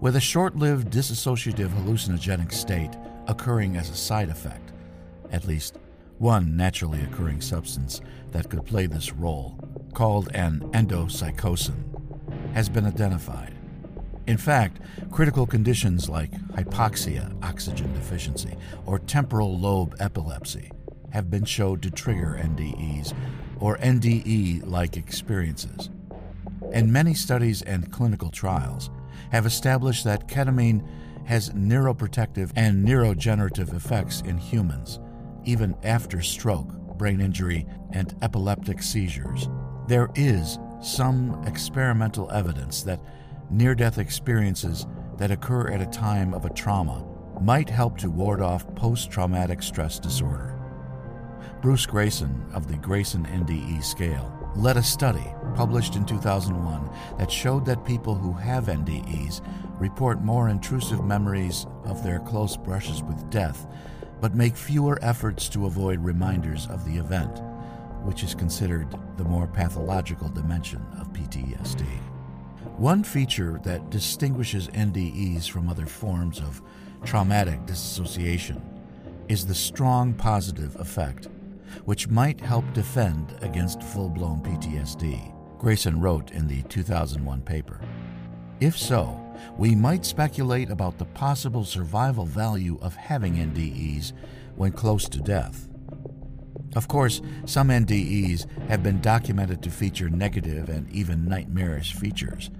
With 0.00 0.16
a 0.16 0.20
short 0.20 0.56
lived 0.56 0.92
dissociative 0.92 1.68
hallucinogenic 1.70 2.52
state 2.52 2.90
occurring 3.26 3.76
as 3.76 3.88
a 3.88 3.96
side 3.96 4.28
effect, 4.28 4.72
at 5.32 5.46
least 5.46 5.78
one 6.18 6.56
naturally 6.56 7.02
occurring 7.02 7.40
substance 7.40 8.00
that 8.32 8.50
could 8.50 8.64
play 8.64 8.86
this 8.86 9.12
role, 9.12 9.58
called 9.94 10.28
an 10.34 10.60
endopsychosin, 10.72 12.54
has 12.54 12.68
been 12.68 12.86
identified. 12.86 13.54
In 14.26 14.36
fact, 14.36 14.80
critical 15.10 15.46
conditions 15.46 16.08
like 16.08 16.32
hypoxia, 16.52 17.32
oxygen 17.42 17.92
deficiency, 17.94 18.56
or 18.84 18.98
temporal 18.98 19.58
lobe 19.58 19.94
epilepsy 19.98 20.70
have 21.16 21.30
been 21.30 21.46
shown 21.46 21.80
to 21.80 21.90
trigger 21.90 22.38
NDEs 22.38 23.14
or 23.58 23.78
NDE 23.78 24.66
like 24.66 24.98
experiences. 24.98 25.88
And 26.74 26.92
many 26.92 27.14
studies 27.14 27.62
and 27.62 27.90
clinical 27.90 28.30
trials 28.30 28.90
have 29.32 29.46
established 29.46 30.04
that 30.04 30.28
ketamine 30.28 30.86
has 31.24 31.48
neuroprotective 31.50 32.52
and 32.54 32.86
neurogenerative 32.86 33.74
effects 33.74 34.20
in 34.26 34.36
humans, 34.36 35.00
even 35.46 35.74
after 35.84 36.20
stroke, 36.20 36.68
brain 36.98 37.22
injury, 37.22 37.66
and 37.94 38.14
epileptic 38.20 38.82
seizures. 38.82 39.48
There 39.88 40.10
is 40.16 40.58
some 40.82 41.42
experimental 41.46 42.30
evidence 42.30 42.82
that 42.82 43.00
near 43.48 43.74
death 43.74 43.96
experiences 43.96 44.86
that 45.16 45.30
occur 45.30 45.68
at 45.70 45.80
a 45.80 45.86
time 45.86 46.34
of 46.34 46.44
a 46.44 46.52
trauma 46.52 47.06
might 47.40 47.70
help 47.70 47.96
to 47.98 48.10
ward 48.10 48.42
off 48.42 48.66
post 48.74 49.10
traumatic 49.10 49.62
stress 49.62 49.98
disorder. 49.98 50.55
Bruce 51.62 51.86
Greyson 51.86 52.52
of 52.52 52.68
the 52.68 52.76
Greyson 52.76 53.26
NDE 53.26 53.82
scale 53.82 54.32
led 54.56 54.76
a 54.76 54.82
study 54.82 55.26
published 55.54 55.96
in 55.96 56.04
2001 56.04 56.90
that 57.18 57.30
showed 57.30 57.64
that 57.66 57.84
people 57.84 58.14
who 58.14 58.32
have 58.32 58.66
NDEs 58.66 59.40
report 59.80 60.22
more 60.22 60.48
intrusive 60.48 61.04
memories 61.04 61.66
of 61.84 62.02
their 62.02 62.20
close 62.20 62.56
brushes 62.56 63.02
with 63.02 63.30
death 63.30 63.66
but 64.20 64.34
make 64.34 64.56
fewer 64.56 64.98
efforts 65.02 65.48
to 65.50 65.66
avoid 65.66 66.00
reminders 66.00 66.66
of 66.68 66.84
the 66.84 66.96
event, 66.96 67.42
which 68.02 68.22
is 68.22 68.34
considered 68.34 68.88
the 69.16 69.24
more 69.24 69.46
pathological 69.46 70.28
dimension 70.28 70.84
of 70.98 71.12
PTSD. 71.12 71.84
One 72.78 73.04
feature 73.04 73.60
that 73.64 73.90
distinguishes 73.90 74.68
NDEs 74.68 75.48
from 75.48 75.68
other 75.68 75.86
forms 75.86 76.40
of 76.40 76.62
traumatic 77.04 77.66
dissociation 77.66 78.75
is 79.28 79.46
the 79.46 79.54
strong 79.54 80.14
positive 80.14 80.76
effect, 80.76 81.28
which 81.84 82.08
might 82.08 82.40
help 82.40 82.64
defend 82.72 83.34
against 83.42 83.82
full 83.82 84.08
blown 84.08 84.40
PTSD, 84.40 85.34
Greyson 85.58 86.00
wrote 86.00 86.30
in 86.32 86.46
the 86.46 86.62
2001 86.64 87.42
paper. 87.42 87.80
If 88.60 88.76
so, 88.76 89.20
we 89.58 89.74
might 89.74 90.04
speculate 90.04 90.70
about 90.70 90.98
the 90.98 91.04
possible 91.04 91.64
survival 91.64 92.24
value 92.24 92.78
of 92.80 92.94
having 92.94 93.34
NDEs 93.34 94.12
when 94.54 94.72
close 94.72 95.08
to 95.08 95.20
death. 95.20 95.68
Of 96.74 96.88
course, 96.88 97.22
some 97.46 97.68
NDEs 97.68 98.46
have 98.68 98.82
been 98.82 99.00
documented 99.00 99.62
to 99.62 99.70
feature 99.70 100.10
negative 100.10 100.68
and 100.68 100.90
even 100.90 101.26
nightmarish 101.26 101.94
features, 101.94 102.50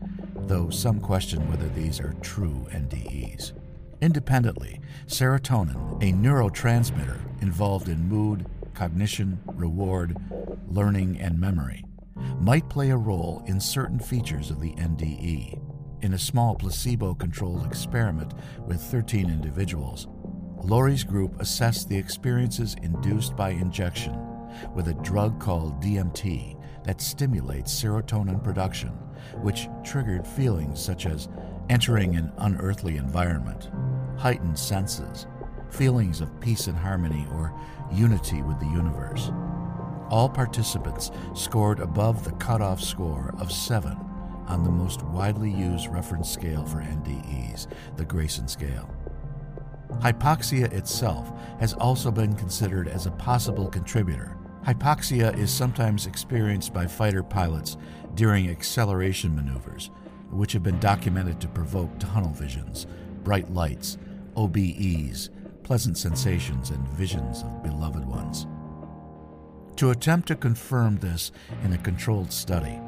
though 0.46 0.70
some 0.70 1.00
question 1.00 1.48
whether 1.48 1.68
these 1.68 2.00
are 2.00 2.14
true 2.22 2.66
NDEs. 2.70 3.52
Independently, 4.02 4.80
serotonin, 5.06 6.02
a 6.02 6.12
neurotransmitter 6.12 7.18
involved 7.40 7.88
in 7.88 8.08
mood, 8.08 8.46
cognition, 8.74 9.40
reward, 9.46 10.14
learning, 10.68 11.18
and 11.18 11.40
memory, 11.40 11.82
might 12.38 12.68
play 12.68 12.90
a 12.90 12.96
role 12.96 13.42
in 13.46 13.58
certain 13.58 13.98
features 13.98 14.50
of 14.50 14.60
the 14.60 14.72
NDE. 14.72 15.58
In 16.02 16.12
a 16.12 16.18
small 16.18 16.54
placebo 16.54 17.14
controlled 17.14 17.64
experiment 17.64 18.34
with 18.66 18.82
13 18.82 19.30
individuals, 19.30 20.08
Laureys' 20.62 21.06
group 21.06 21.40
assessed 21.40 21.88
the 21.88 21.96
experiences 21.96 22.76
induced 22.82 23.34
by 23.34 23.50
injection 23.50 24.14
with 24.74 24.88
a 24.88 24.94
drug 25.02 25.40
called 25.40 25.82
DMT 25.82 26.60
that 26.84 27.00
stimulates 27.00 27.72
serotonin 27.72 28.42
production, 28.44 28.90
which 29.40 29.68
triggered 29.82 30.26
feelings 30.26 30.80
such 30.80 31.06
as 31.06 31.28
entering 31.68 32.16
an 32.16 32.32
unearthly 32.38 32.96
environment, 32.96 33.70
heightened 34.16 34.58
senses, 34.58 35.26
feelings 35.70 36.20
of 36.20 36.40
peace 36.40 36.66
and 36.66 36.76
harmony 36.76 37.26
or 37.32 37.52
unity 37.92 38.42
with 38.42 38.58
the 38.58 38.66
universe. 38.66 39.30
All 40.08 40.28
participants 40.28 41.10
scored 41.34 41.80
above 41.80 42.24
the 42.24 42.32
cutoff 42.32 42.80
score 42.80 43.34
of 43.38 43.52
7 43.52 43.96
on 44.46 44.62
the 44.62 44.70
most 44.70 45.02
widely 45.02 45.50
used 45.50 45.88
reference 45.88 46.30
scale 46.30 46.64
for 46.64 46.78
NDEs, 46.78 47.66
the 47.96 48.04
Greyson 48.04 48.48
scale. 48.48 48.88
Hypoxia 50.00 50.72
itself 50.72 51.32
has 51.58 51.74
also 51.74 52.10
been 52.10 52.34
considered 52.34 52.88
as 52.88 53.06
a 53.06 53.10
possible 53.12 53.68
contributor. 53.68 54.36
Hypoxia 54.64 55.36
is 55.38 55.50
sometimes 55.50 56.06
experienced 56.06 56.72
by 56.72 56.86
fighter 56.86 57.22
pilots 57.22 57.76
during 58.14 58.50
acceleration 58.50 59.34
maneuvers, 59.34 59.90
which 60.30 60.52
have 60.52 60.62
been 60.62 60.78
documented 60.80 61.40
to 61.40 61.48
provoke 61.48 61.98
tunnel 61.98 62.32
visions, 62.32 62.86
bright 63.22 63.52
lights, 63.52 63.98
OBEs, 64.36 65.30
pleasant 65.62 65.98
sensations, 65.98 66.70
and 66.70 66.88
visions 66.88 67.42
of 67.42 67.62
beloved 67.62 68.04
ones. 68.04 68.46
To 69.76 69.90
attempt 69.90 70.28
to 70.28 70.36
confirm 70.36 70.96
this 70.96 71.32
in 71.62 71.72
a 71.72 71.78
controlled 71.78 72.32
study, 72.32 72.78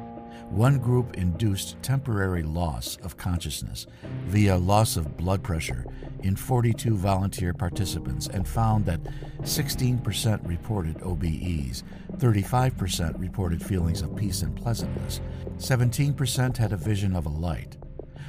one 0.49 0.79
group 0.79 1.15
induced 1.15 1.81
temporary 1.83 2.41
loss 2.41 2.97
of 3.03 3.17
consciousness 3.17 3.85
via 4.25 4.57
loss 4.57 4.97
of 4.97 5.15
blood 5.15 5.43
pressure 5.43 5.85
in 6.23 6.35
42 6.35 6.95
volunteer 6.95 7.53
participants 7.53 8.27
and 8.27 8.47
found 8.47 8.85
that 8.85 9.03
16% 9.41 10.47
reported 10.47 10.97
OBEs, 11.01 11.83
35% 12.17 13.19
reported 13.19 13.63
feelings 13.63 14.01
of 14.01 14.15
peace 14.15 14.41
and 14.41 14.55
pleasantness, 14.55 15.21
17% 15.57 16.57
had 16.57 16.73
a 16.73 16.77
vision 16.77 17.15
of 17.15 17.27
a 17.27 17.29
light, 17.29 17.77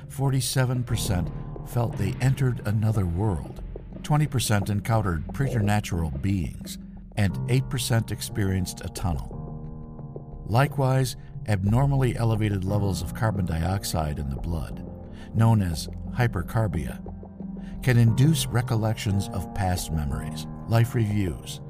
47% 0.09 1.50
felt 1.69 1.97
they 1.97 2.15
entered 2.21 2.63
another 2.67 3.07
world, 3.07 3.63
20% 4.03 4.71
encountered 4.71 5.33
preternatural 5.35 6.11
beings, 6.11 6.79
and 7.17 7.35
8% 7.49 8.11
experienced 8.11 8.85
a 8.85 8.89
tunnel. 8.89 10.45
Likewise, 10.47 11.17
abnormally 11.49 12.17
elevated 12.17 12.65
levels 12.65 13.03
of 13.03 13.15
carbon 13.15 13.47
dioxide 13.47 14.19
in 14.19 14.31
the 14.31 14.37
blood, 14.37 14.85
known 15.35 15.63
as 15.63 15.89
hypercarbia, 16.13 17.01
can 17.83 17.99
induce 17.99 18.47
recollections 18.47 19.29
of 19.29 19.53
past 19.55 19.93
memories, 19.93 20.47
life 20.69 20.95
reviews, 20.95 21.61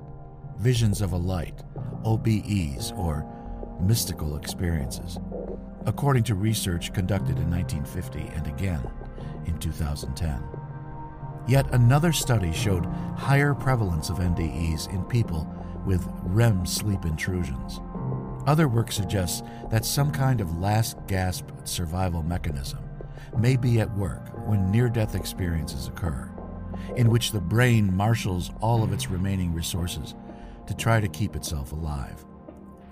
visions 0.58 1.00
of 1.00 1.12
a 1.12 1.16
light, 1.16 1.62
OBEs, 2.04 2.96
or 2.98 3.26
mystical 3.80 4.36
experiences, 4.36 5.18
according 5.86 6.22
to 6.22 6.34
research 6.34 6.92
conducted 6.92 7.38
in 7.38 7.50
1950 7.50 8.20
and 8.34 8.46
again 8.46 8.82
in 8.82 9.09
2010. 9.60 10.42
Yet 11.46 11.72
another 11.74 12.12
study 12.12 12.52
showed 12.52 12.86
higher 13.16 13.54
prevalence 13.54 14.10
of 14.10 14.18
NDEs 14.18 14.92
in 14.92 15.04
people 15.04 15.48
with 15.86 16.08
REM 16.22 16.66
sleep 16.66 17.04
intrusions. 17.04 17.80
Other 18.46 18.68
work 18.68 18.92
suggests 18.92 19.42
that 19.70 19.84
some 19.84 20.10
kind 20.10 20.40
of 20.40 20.58
last 20.58 20.96
gasp 21.06 21.46
survival 21.64 22.22
mechanism 22.22 22.80
may 23.36 23.56
be 23.56 23.80
at 23.80 23.96
work 23.96 24.28
when 24.46 24.70
near 24.70 24.88
death 24.88 25.14
experiences 25.14 25.88
occur, 25.88 26.30
in 26.96 27.10
which 27.10 27.32
the 27.32 27.40
brain 27.40 27.94
marshals 27.94 28.50
all 28.60 28.82
of 28.82 28.92
its 28.92 29.10
remaining 29.10 29.54
resources 29.54 30.14
to 30.66 30.74
try 30.74 31.00
to 31.00 31.08
keep 31.08 31.36
itself 31.36 31.72
alive. 31.72 32.24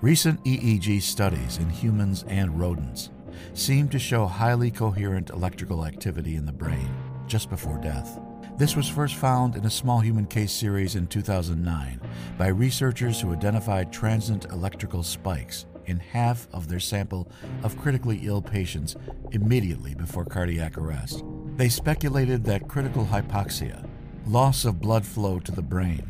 Recent 0.01 0.43
EEG 0.45 1.01
studies 1.01 1.57
in 1.57 1.69
humans 1.69 2.23
and 2.27 2.59
rodents 2.59 3.09
seem 3.53 3.87
to 3.89 3.99
show 3.99 4.25
highly 4.25 4.71
coherent 4.71 5.29
electrical 5.29 5.85
activity 5.85 6.35
in 6.35 6.45
the 6.45 6.51
brain 6.51 6.89
just 7.27 7.49
before 7.49 7.77
death. 7.77 8.19
This 8.57 8.75
was 8.75 8.89
first 8.89 9.15
found 9.15 9.55
in 9.55 9.65
a 9.65 9.69
small 9.69 9.99
human 9.99 10.25
case 10.25 10.51
series 10.51 10.95
in 10.95 11.07
2009 11.07 12.01
by 12.37 12.47
researchers 12.47 13.21
who 13.21 13.31
identified 13.31 13.93
transient 13.93 14.45
electrical 14.51 15.01
spikes 15.03 15.65
in 15.85 15.99
half 15.99 16.47
of 16.51 16.67
their 16.67 16.79
sample 16.79 17.31
of 17.63 17.77
critically 17.77 18.19
ill 18.23 18.41
patients 18.41 18.95
immediately 19.31 19.95
before 19.95 20.25
cardiac 20.25 20.77
arrest. 20.77 21.23
They 21.55 21.69
speculated 21.69 22.43
that 22.45 22.67
critical 22.67 23.05
hypoxia, 23.05 23.87
loss 24.27 24.65
of 24.65 24.81
blood 24.81 25.05
flow 25.05 25.39
to 25.39 25.51
the 25.51 25.61
brain, 25.61 26.07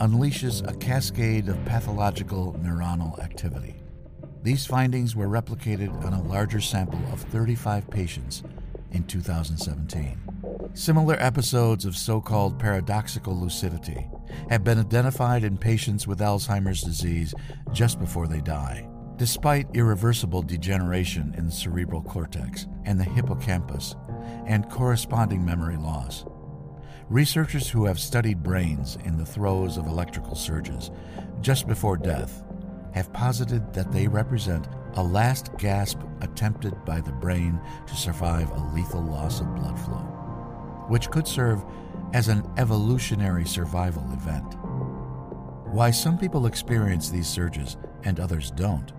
unleashes 0.00 0.66
a 0.66 0.76
cascade 0.76 1.48
of 1.48 1.64
pathological 1.64 2.54
neuronal 2.62 3.18
activity. 3.18 3.79
These 4.42 4.64
findings 4.64 5.14
were 5.14 5.28
replicated 5.28 5.92
on 6.02 6.14
a 6.14 6.22
larger 6.22 6.62
sample 6.62 7.02
of 7.12 7.20
35 7.20 7.90
patients 7.90 8.42
in 8.92 9.04
2017. 9.04 10.18
Similar 10.72 11.16
episodes 11.20 11.84
of 11.84 11.94
so 11.94 12.22
called 12.22 12.58
paradoxical 12.58 13.38
lucidity 13.38 14.08
have 14.48 14.64
been 14.64 14.78
identified 14.78 15.44
in 15.44 15.58
patients 15.58 16.06
with 16.06 16.20
Alzheimer's 16.20 16.82
disease 16.82 17.34
just 17.72 18.00
before 18.00 18.26
they 18.26 18.40
die. 18.40 18.88
Despite 19.18 19.76
irreversible 19.76 20.40
degeneration 20.40 21.34
in 21.36 21.44
the 21.44 21.52
cerebral 21.52 22.02
cortex 22.02 22.66
and 22.86 22.98
the 22.98 23.04
hippocampus 23.04 23.94
and 24.46 24.70
corresponding 24.70 25.44
memory 25.44 25.76
loss, 25.76 26.24
researchers 27.10 27.68
who 27.68 27.84
have 27.84 28.00
studied 28.00 28.42
brains 28.42 28.96
in 29.04 29.18
the 29.18 29.26
throes 29.26 29.76
of 29.76 29.86
electrical 29.86 30.34
surges 30.34 30.90
just 31.42 31.68
before 31.68 31.98
death 31.98 32.42
have 32.94 33.12
posited 33.12 33.72
that 33.72 33.92
they 33.92 34.08
represent 34.08 34.68
a 34.94 35.02
last 35.02 35.56
gasp 35.58 36.00
attempted 36.20 36.84
by 36.84 37.00
the 37.00 37.12
brain 37.12 37.60
to 37.86 37.94
survive 37.94 38.50
a 38.50 38.74
lethal 38.74 39.02
loss 39.02 39.40
of 39.40 39.54
blood 39.54 39.78
flow, 39.78 40.04
which 40.88 41.10
could 41.10 41.26
serve 41.26 41.62
as 42.12 42.28
an 42.28 42.44
evolutionary 42.58 43.46
survival 43.46 44.04
event. 44.12 44.56
Why 45.72 45.92
some 45.92 46.18
people 46.18 46.46
experience 46.46 47.10
these 47.10 47.28
surges 47.28 47.76
and 48.02 48.18
others 48.18 48.50
don't, 48.50 48.92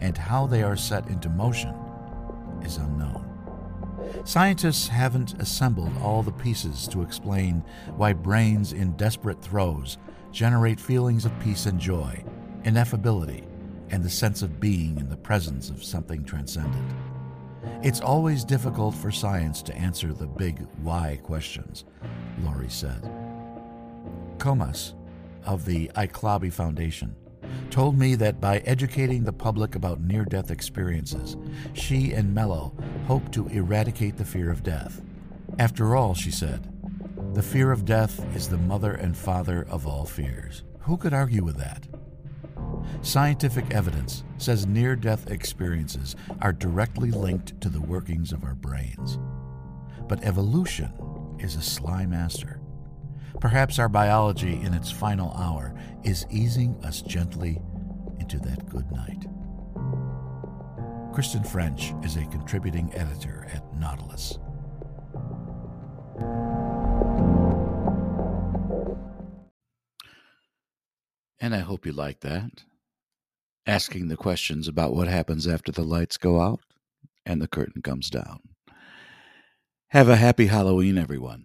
and 0.00 0.18
how 0.18 0.46
they 0.46 0.62
are 0.62 0.76
set 0.76 1.06
into 1.08 1.28
motion, 1.28 1.74
is 2.62 2.78
unknown. 2.78 3.26
Scientists 4.24 4.88
haven't 4.88 5.40
assembled 5.40 5.92
all 6.02 6.22
the 6.22 6.32
pieces 6.32 6.88
to 6.88 7.02
explain 7.02 7.62
why 7.96 8.12
brains 8.12 8.72
in 8.72 8.96
desperate 8.96 9.40
throes 9.40 9.98
generate 10.32 10.80
feelings 10.80 11.24
of 11.24 11.38
peace 11.40 11.66
and 11.66 11.78
joy, 11.78 12.24
ineffability, 12.64 13.44
and 13.90 14.02
the 14.02 14.10
sense 14.10 14.42
of 14.42 14.60
being 14.60 14.98
in 14.98 15.08
the 15.08 15.16
presence 15.16 15.70
of 15.70 15.82
something 15.82 16.24
transcendent. 16.24 16.90
It's 17.82 18.00
always 18.00 18.44
difficult 18.44 18.94
for 18.94 19.10
science 19.10 19.62
to 19.62 19.74
answer 19.74 20.12
the 20.12 20.26
big 20.26 20.66
why 20.82 21.18
questions, 21.22 21.84
Laureys 22.42 22.72
said. 22.72 23.10
Comas 24.38 24.94
of 25.44 25.64
the 25.64 25.88
iClabi 25.96 26.52
Foundation 26.52 27.14
told 27.70 27.98
me 27.98 28.14
that 28.16 28.40
by 28.40 28.58
educating 28.58 29.24
the 29.24 29.32
public 29.32 29.74
about 29.74 30.00
near 30.00 30.24
death 30.24 30.50
experiences, 30.50 31.36
she 31.72 32.12
and 32.12 32.34
Mello 32.34 32.74
hope 33.06 33.30
to 33.32 33.48
eradicate 33.48 34.16
the 34.16 34.24
fear 34.24 34.50
of 34.50 34.62
death. 34.62 35.00
After 35.58 35.96
all, 35.96 36.14
she 36.14 36.30
said, 36.30 36.72
The 37.34 37.42
fear 37.42 37.72
of 37.72 37.84
death 37.84 38.24
is 38.34 38.48
the 38.48 38.58
mother 38.58 38.92
and 38.92 39.16
father 39.16 39.66
of 39.68 39.86
all 39.86 40.04
fears. 40.04 40.62
Who 40.80 40.96
could 40.96 41.12
argue 41.12 41.44
with 41.44 41.56
that? 41.58 41.86
Scientific 43.02 43.64
evidence 43.72 44.24
says 44.36 44.66
near 44.66 44.94
death 44.94 45.30
experiences 45.30 46.16
are 46.42 46.52
directly 46.52 47.10
linked 47.10 47.58
to 47.60 47.70
the 47.70 47.80
workings 47.80 48.30
of 48.30 48.44
our 48.44 48.54
brains. 48.54 49.18
But 50.06 50.22
evolution 50.22 50.92
is 51.38 51.56
a 51.56 51.62
sly 51.62 52.04
master. 52.04 52.60
Perhaps 53.40 53.78
our 53.78 53.88
biology 53.88 54.60
in 54.60 54.74
its 54.74 54.90
final 54.90 55.32
hour 55.32 55.74
is 56.04 56.26
easing 56.30 56.78
us 56.84 57.00
gently 57.00 57.62
into 58.18 58.38
that 58.40 58.68
good 58.68 58.90
night. 58.92 59.24
Kristen 61.14 61.42
French 61.42 61.94
is 62.04 62.16
a 62.16 62.26
contributing 62.26 62.92
editor 62.94 63.48
at 63.52 63.64
Nautilus. 63.74 64.38
And 71.40 71.54
I 71.54 71.60
hope 71.60 71.86
you 71.86 71.92
like 71.92 72.20
that. 72.20 72.64
Asking 73.70 74.08
the 74.08 74.16
questions 74.16 74.66
about 74.66 74.96
what 74.96 75.06
happens 75.06 75.46
after 75.46 75.70
the 75.70 75.84
lights 75.84 76.16
go 76.16 76.40
out 76.40 76.58
and 77.24 77.40
the 77.40 77.46
curtain 77.46 77.82
comes 77.82 78.10
down. 78.10 78.40
Have 79.90 80.08
a 80.08 80.16
happy 80.16 80.46
Halloween, 80.46 80.98
everyone. 80.98 81.44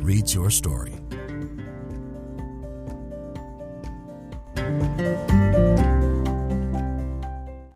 Reads 0.00 0.34
Your 0.34 0.50
Story. 0.50 0.98